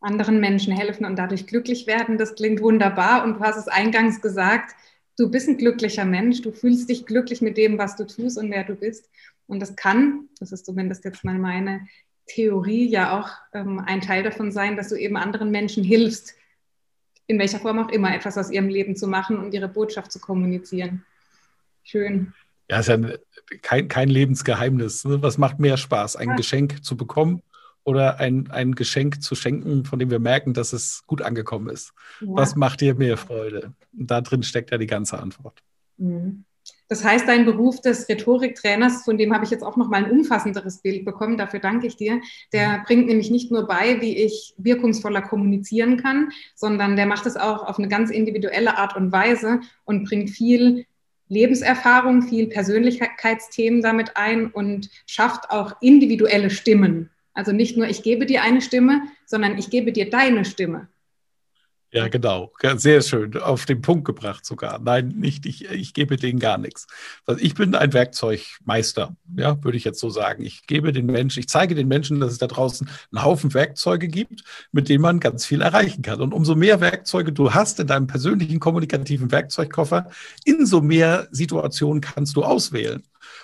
[0.00, 2.18] anderen Menschen helfen und dadurch glücklich werden.
[2.18, 4.74] Das klingt wunderbar und du hast es eingangs gesagt,
[5.16, 8.50] du bist ein glücklicher Mensch, du fühlst dich glücklich mit dem, was du tust und
[8.50, 9.10] wer du bist.
[9.46, 11.86] Und das kann, das ist zumindest jetzt mal meine
[12.28, 16.34] Theorie, ja auch ähm, ein Teil davon sein, dass du eben anderen Menschen hilfst,
[17.26, 20.20] in welcher Form auch immer, etwas aus ihrem Leben zu machen und ihre Botschaft zu
[20.20, 21.04] kommunizieren.
[21.82, 22.32] Schön.
[22.70, 22.98] Ja, ist ja
[23.62, 25.04] kein, kein Lebensgeheimnis.
[25.04, 25.22] Ne?
[25.22, 26.34] Was macht mehr Spaß, ein ja.
[26.36, 27.42] Geschenk zu bekommen
[27.84, 31.92] oder ein, ein Geschenk zu schenken, von dem wir merken, dass es gut angekommen ist?
[32.20, 32.28] Ja.
[32.30, 33.72] Was macht dir mehr Freude?
[33.98, 35.62] Und da drin steckt ja die ganze Antwort.
[35.96, 36.44] Mhm.
[36.88, 40.10] Das heißt, dein Beruf des Rhetoriktrainers, von dem habe ich jetzt auch noch mal ein
[40.10, 42.20] umfassenderes Bild bekommen, dafür danke ich dir,
[42.52, 47.36] der bringt nämlich nicht nur bei, wie ich wirkungsvoller kommunizieren kann, sondern der macht es
[47.36, 50.86] auch auf eine ganz individuelle Art und Weise und bringt viel
[51.28, 57.10] Lebenserfahrung, viel Persönlichkeitsthemen damit ein und schafft auch individuelle Stimmen.
[57.34, 60.88] Also nicht nur ich gebe dir eine Stimme, sondern ich gebe dir deine Stimme.
[61.90, 62.52] Ja, genau.
[62.76, 63.34] Sehr schön.
[63.38, 64.78] Auf den Punkt gebracht sogar.
[64.78, 66.86] Nein, nicht ich, ich gebe denen gar nichts.
[67.24, 70.44] Also ich bin ein Werkzeugmeister, ja, würde ich jetzt so sagen.
[70.44, 74.08] Ich gebe den Menschen, ich zeige den Menschen, dass es da draußen einen Haufen Werkzeuge
[74.08, 76.20] gibt, mit denen man ganz viel erreichen kann.
[76.20, 80.10] Und umso mehr Werkzeuge du hast in deinem persönlichen kommunikativen Werkzeugkoffer,
[80.46, 83.02] umso mehr Situationen kannst du auswählen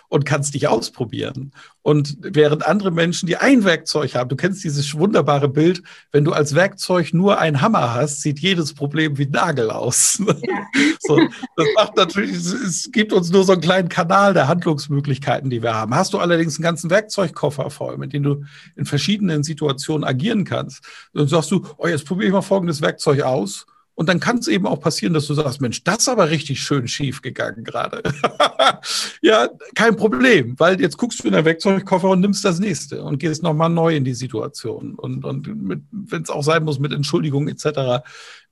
[0.09, 1.53] und kannst dich ausprobieren.
[1.83, 5.83] Und während andere Menschen, die ein Werkzeug haben, du kennst dieses wunderbare Bild,
[6.13, 10.23] wenn du als Werkzeug nur einen Hammer hast, sieht jedes Problem wie ein Nagel aus.
[10.45, 10.67] Ja.
[11.01, 11.17] so,
[11.57, 15.75] das macht natürlich, es gibt uns nur so einen kleinen Kanal der Handlungsmöglichkeiten, die wir
[15.75, 15.95] haben.
[15.95, 18.45] Hast du allerdings einen ganzen Werkzeugkoffer voll, mit dem du
[18.77, 20.85] in verschiedenen Situationen agieren kannst,
[21.15, 23.67] dann sagst du, oh, jetzt probiere ich mal folgendes Werkzeug aus
[23.97, 26.61] und dann kann es eben auch passieren, dass du sagst, Mensch, das ist aber richtig
[26.63, 28.03] schön schief gegangen gerade.
[29.23, 33.19] ja, kein Problem, weil jetzt guckst du in der Werkzeugkoffer und nimmst das nächste und
[33.19, 34.97] gehst nochmal neu in die Situation.
[34.97, 35.49] Und, und
[35.93, 38.03] wenn es auch sein muss mit Entschuldigung etc.,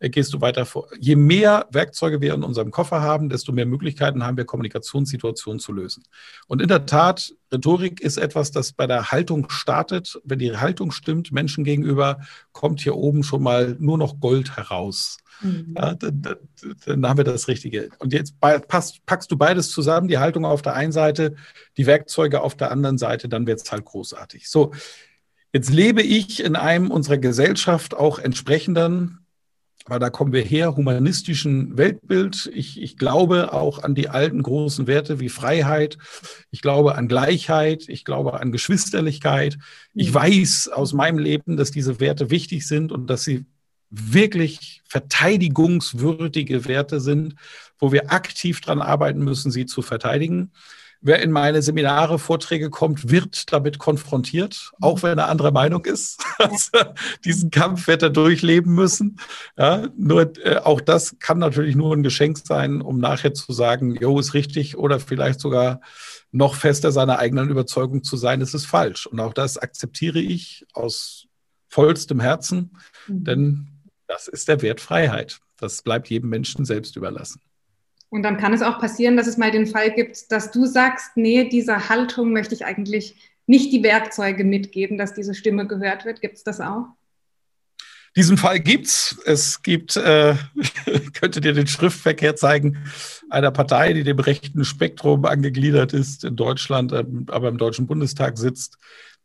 [0.08, 0.88] gehst du weiter vor.
[0.98, 5.72] Je mehr Werkzeuge wir in unserem Koffer haben, desto mehr Möglichkeiten haben wir, Kommunikationssituationen zu
[5.72, 6.04] lösen.
[6.48, 10.20] Und in der Tat, Rhetorik ist etwas, das bei der Haltung startet.
[10.24, 12.20] Wenn die Haltung stimmt, Menschen gegenüber,
[12.52, 15.18] kommt hier oben schon mal nur noch Gold heraus.
[15.40, 15.74] Mhm.
[15.76, 16.36] Ja, dann, dann,
[16.86, 17.90] dann, haben wir das Richtige.
[17.98, 21.34] Und jetzt passt, packst du beides zusammen, die Haltung auf der einen Seite,
[21.76, 24.48] die Werkzeuge auf der anderen Seite, dann wird es halt großartig.
[24.48, 24.72] So,
[25.52, 29.21] jetzt lebe ich in einem unserer Gesellschaft auch entsprechenden,
[29.86, 32.50] weil da kommen wir her, humanistischen Weltbild.
[32.54, 35.98] Ich, ich glaube auch an die alten großen Werte wie Freiheit.
[36.50, 37.88] Ich glaube an Gleichheit.
[37.88, 39.58] Ich glaube an Geschwisterlichkeit.
[39.94, 40.14] Ich mhm.
[40.14, 43.44] weiß aus meinem Leben, dass diese Werte wichtig sind und dass sie
[43.90, 47.34] wirklich verteidigungswürdige Werte sind,
[47.78, 50.52] wo wir aktiv dran arbeiten müssen, sie zu verteidigen.
[51.04, 56.22] Wer in meine Seminare, Vorträge kommt, wird damit konfrontiert, auch wenn er anderer Meinung ist.
[56.38, 56.78] Also,
[57.24, 59.20] diesen Kampf wird er durchleben müssen.
[59.56, 63.94] Ja, nur äh, auch das kann natürlich nur ein Geschenk sein, um nachher zu sagen,
[63.94, 65.80] jo, ist richtig oder vielleicht sogar
[66.32, 69.06] noch fester seiner eigenen Überzeugung zu sein, es ist falsch.
[69.06, 71.26] Und auch das akzeptiere ich aus
[71.68, 72.76] vollstem Herzen,
[73.06, 73.24] mhm.
[73.24, 73.66] denn
[74.08, 75.40] das ist der Wert Freiheit.
[75.58, 77.40] Das bleibt jedem Menschen selbst überlassen.
[78.12, 81.12] Und dann kann es auch passieren, dass es mal den Fall gibt, dass du sagst,
[81.16, 86.20] nee, dieser Haltung möchte ich eigentlich nicht die Werkzeuge mitgeben, dass diese Stimme gehört wird.
[86.20, 86.88] Gibt es das auch?
[88.14, 89.18] Diesen Fall gibt's.
[89.24, 90.34] Es gibt, äh,
[91.14, 92.84] könnte dir den Schriftverkehr zeigen,
[93.30, 98.36] einer Partei, die dem rechten Spektrum angegliedert ist in Deutschland, ähm, aber im Deutschen Bundestag
[98.36, 98.76] sitzt,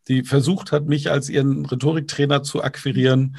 [0.07, 3.35] die versucht hat, mich als ihren Rhetoriktrainer zu akquirieren,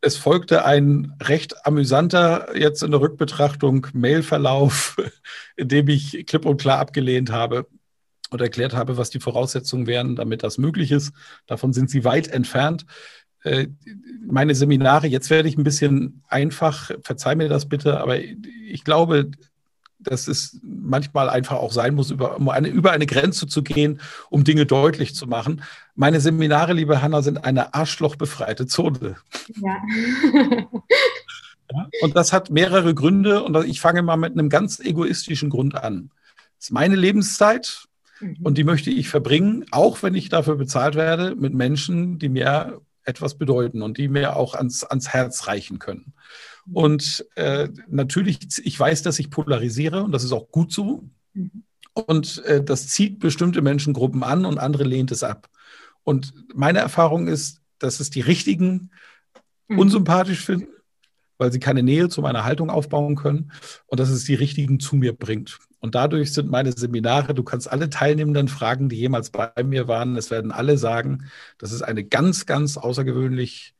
[0.00, 4.96] es folgte ein recht amüsanter, jetzt in der Rückbetrachtung, Mailverlauf,
[5.56, 7.66] in dem ich klipp und klar abgelehnt habe
[8.30, 11.12] und erklärt habe, was die Voraussetzungen wären, damit das möglich ist.
[11.46, 12.86] Davon sind sie weit entfernt.
[13.42, 13.68] Äh,
[14.26, 19.30] meine Seminare, jetzt werde ich ein bisschen einfach, verzeih mir das bitte, aber ich glaube,
[20.06, 24.00] dass es manchmal einfach auch sein muss, über, um eine, über eine Grenze zu gehen,
[24.30, 25.62] um Dinge deutlich zu machen.
[25.94, 29.16] Meine Seminare, liebe Hanna, sind eine arschlochbefreite Zone.
[29.60, 29.76] Ja.
[31.72, 31.88] ja.
[32.02, 36.10] Und das hat mehrere Gründe und ich fange mal mit einem ganz egoistischen Grund an.
[36.58, 37.86] Das ist meine Lebenszeit
[38.20, 38.38] mhm.
[38.42, 42.80] und die möchte ich verbringen, auch wenn ich dafür bezahlt werde, mit Menschen, die mir
[43.04, 46.12] etwas bedeuten und die mir auch ans, ans Herz reichen können.
[46.72, 51.08] Und äh, natürlich, ich weiß, dass ich polarisiere und das ist auch gut so.
[51.92, 55.48] Und äh, das zieht bestimmte Menschengruppen an und andere lehnt es ab.
[56.02, 58.90] Und meine Erfahrung ist, dass es die richtigen
[59.68, 59.78] mhm.
[59.78, 60.68] unsympathisch finden,
[61.38, 63.52] weil sie keine Nähe zu meiner Haltung aufbauen können
[63.86, 65.58] und dass es die richtigen zu mir bringt.
[65.78, 70.16] Und dadurch sind meine Seminare, du kannst alle Teilnehmenden fragen, die jemals bei mir waren,
[70.16, 73.75] es werden alle sagen, das ist eine ganz, ganz außergewöhnlich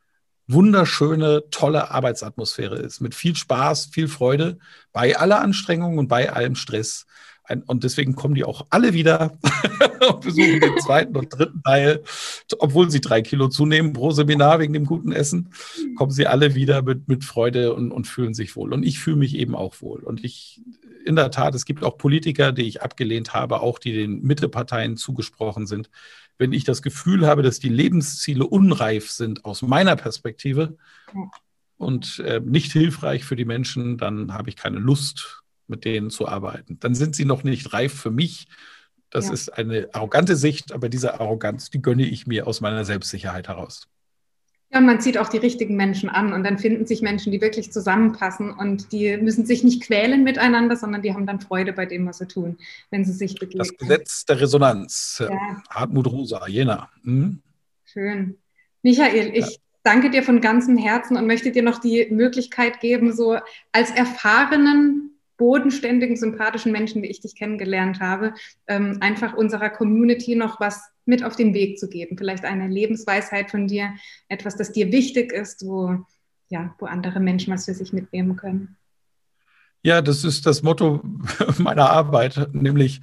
[0.49, 4.59] wunderschöne, tolle Arbeitsatmosphäre ist, mit viel Spaß, viel Freude,
[4.93, 7.07] bei aller Anstrengung und bei allem Stress.
[7.67, 9.39] Und deswegen kommen die auch alle wieder
[10.09, 12.03] und besuchen den zweiten und dritten Teil.
[12.59, 15.51] Obwohl sie drei Kilo zunehmen pro Seminar wegen dem guten Essen,
[15.97, 18.73] kommen sie alle wieder mit, mit Freude und, und fühlen sich wohl.
[18.73, 20.01] Und ich fühle mich eben auch wohl.
[20.01, 20.61] Und ich,
[21.05, 24.97] in der Tat, es gibt auch Politiker, die ich abgelehnt habe, auch die den Mitteparteien
[24.97, 25.89] zugesprochen sind
[26.39, 30.77] wenn ich das Gefühl habe, dass die Lebensziele unreif sind aus meiner Perspektive
[31.79, 36.29] und äh, nicht hilfreich für die Menschen, dann habe ich keine Lust, mit denen zu
[36.29, 36.79] arbeiten.
[36.81, 38.49] Dann sind sie noch nicht reif für mich.
[39.11, 39.33] Das ja.
[39.33, 43.89] ist eine arrogante Sicht, aber diese Arroganz, die gönne ich mir aus meiner Selbstsicherheit heraus.
[44.73, 47.41] Ja, und man zieht auch die richtigen Menschen an und dann finden sich Menschen, die
[47.41, 51.87] wirklich zusammenpassen und die müssen sich nicht quälen miteinander, sondern die haben dann Freude bei
[51.87, 52.59] dem, was sie tun,
[52.91, 53.59] wenn sie sich begegnen.
[53.59, 55.19] Das Gesetz der Resonanz.
[55.21, 55.63] Ja.
[55.71, 56.91] Hartmut Rosa, Jena.
[57.03, 57.43] Mhm.
[57.85, 58.39] Schön.
[58.83, 59.57] Michael, ich ja.
[59.85, 63.39] danke dir von ganzem Herzen und möchte dir noch die Möglichkeit geben, so
[63.71, 68.35] als erfahrenen bodenständigen, sympathischen Menschen, wie ich dich kennengelernt habe,
[68.67, 72.17] ähm, einfach unserer Community noch was mit auf den Weg zu geben.
[72.19, 73.95] Vielleicht eine Lebensweisheit von dir,
[74.29, 76.05] etwas, das dir wichtig ist, wo,
[76.49, 78.77] ja, wo andere Menschen was für sich mitnehmen können.
[79.83, 81.01] Ja, das ist das Motto
[81.59, 83.01] meiner Arbeit, nämlich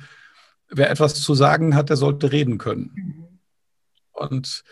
[0.69, 2.91] wer etwas zu sagen hat, der sollte reden können.
[2.93, 3.23] Mhm.
[4.11, 4.63] Und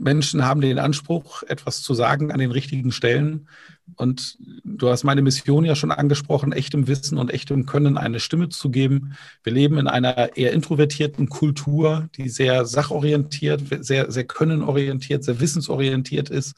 [0.00, 3.48] Menschen haben den Anspruch, etwas zu sagen an den richtigen Stellen.
[3.96, 8.48] Und du hast meine Mission ja schon angesprochen, echtem Wissen und echtem Können eine Stimme
[8.48, 9.14] zu geben.
[9.42, 16.30] Wir leben in einer eher introvertierten Kultur, die sehr sachorientiert, sehr, sehr könnenorientiert, sehr wissensorientiert
[16.30, 16.54] ist.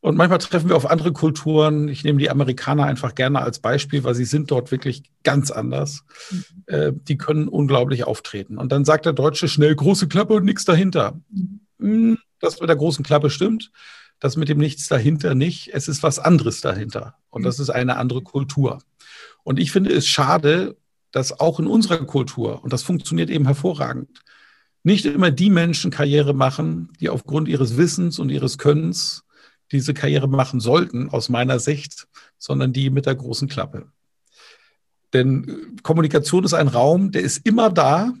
[0.00, 1.88] Und manchmal treffen wir auf andere Kulturen.
[1.88, 6.04] Ich nehme die Amerikaner einfach gerne als Beispiel, weil sie sind dort wirklich ganz anders.
[6.30, 7.00] Mhm.
[7.02, 8.58] Die können unglaublich auftreten.
[8.58, 11.18] Und dann sagt der Deutsche schnell große Klappe und nichts dahinter.
[11.78, 12.18] Mhm.
[12.40, 13.70] Das mit der großen Klappe stimmt.
[14.18, 15.70] Das mit dem Nichts dahinter nicht.
[15.72, 17.16] Es ist was anderes dahinter.
[17.30, 18.78] Und das ist eine andere Kultur.
[19.42, 20.76] Und ich finde es schade,
[21.12, 24.22] dass auch in unserer Kultur, und das funktioniert eben hervorragend,
[24.82, 29.24] nicht immer die Menschen Karriere machen, die aufgrund ihres Wissens und ihres Könnens
[29.72, 32.06] diese Karriere machen sollten, aus meiner Sicht,
[32.38, 33.90] sondern die mit der großen Klappe.
[35.12, 38.12] Denn Kommunikation ist ein Raum, der ist immer da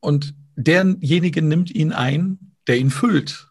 [0.00, 3.48] und derjenige nimmt ihn ein, der ihn füllt.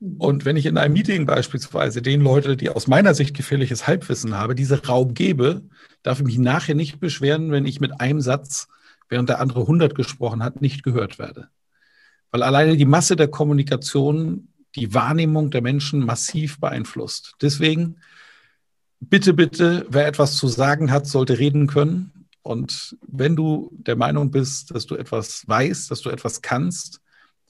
[0.00, 0.16] Mhm.
[0.18, 4.34] Und wenn ich in einem Meeting beispielsweise den Leute, die aus meiner Sicht gefährliches Halbwissen
[4.34, 5.62] habe, diese Raum gebe,
[6.02, 8.68] darf ich mich nachher nicht beschweren, wenn ich mit einem Satz,
[9.08, 11.48] während der andere 100 gesprochen hat, nicht gehört werde.
[12.30, 17.34] Weil alleine die Masse der Kommunikation die Wahrnehmung der Menschen massiv beeinflusst.
[17.40, 17.96] Deswegen,
[19.00, 22.26] bitte, bitte, wer etwas zu sagen hat, sollte reden können.
[22.42, 27.00] Und wenn du der Meinung bist, dass du etwas weißt, dass du etwas kannst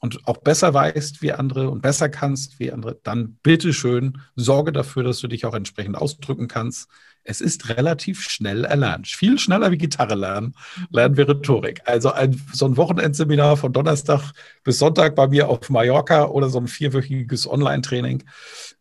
[0.07, 4.71] und auch besser weißt wie andere und besser kannst wie andere, dann bitte schön sorge
[4.71, 6.89] dafür, dass du dich auch entsprechend ausdrücken kannst.
[7.25, 9.09] Es ist relativ schnell erlernt.
[9.09, 10.55] Viel schneller wie Gitarre lernen,
[10.91, 11.81] lernen wir Rhetorik.
[11.87, 14.33] Also ein, so ein Wochenendseminar von Donnerstag
[14.63, 18.23] bis Sonntag bei mir auf Mallorca oder so ein vierwöchiges Online-Training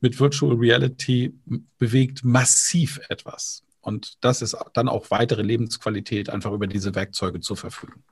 [0.01, 1.33] mit Virtual Reality
[1.79, 3.63] bewegt massiv etwas.
[3.81, 8.03] Und das ist dann auch weitere Lebensqualität, einfach über diese Werkzeuge zu verfügen.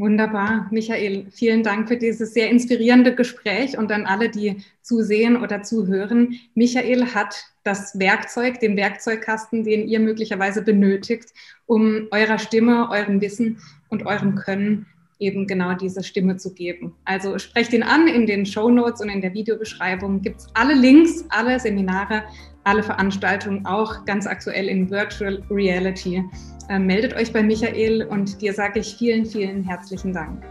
[0.00, 1.26] Wunderbar, Michael.
[1.30, 6.40] Vielen Dank für dieses sehr inspirierende Gespräch und an alle, die zusehen oder zuhören.
[6.54, 11.34] Michael hat das Werkzeug, den Werkzeugkasten, den ihr möglicherweise benötigt,
[11.66, 13.58] um eurer Stimme, eurem Wissen
[13.90, 14.86] und eurem Können
[15.18, 16.94] eben genau diese Stimme zu geben.
[17.04, 20.72] Also sprecht ihn an in den Show Notes und in der Videobeschreibung gibt es alle
[20.72, 22.22] Links, alle Seminare,
[22.64, 26.24] alle Veranstaltungen auch ganz aktuell in Virtual Reality.
[26.68, 30.42] Äh, meldet euch bei Michael und dir sage ich vielen, vielen herzlichen Dank.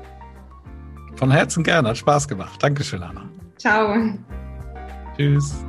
[1.16, 2.62] Von Herzen gerne, hat Spaß gemacht.
[2.62, 3.30] Dankeschön, Anna.
[3.57, 3.95] Ciao.
[5.18, 5.66] Tschüss.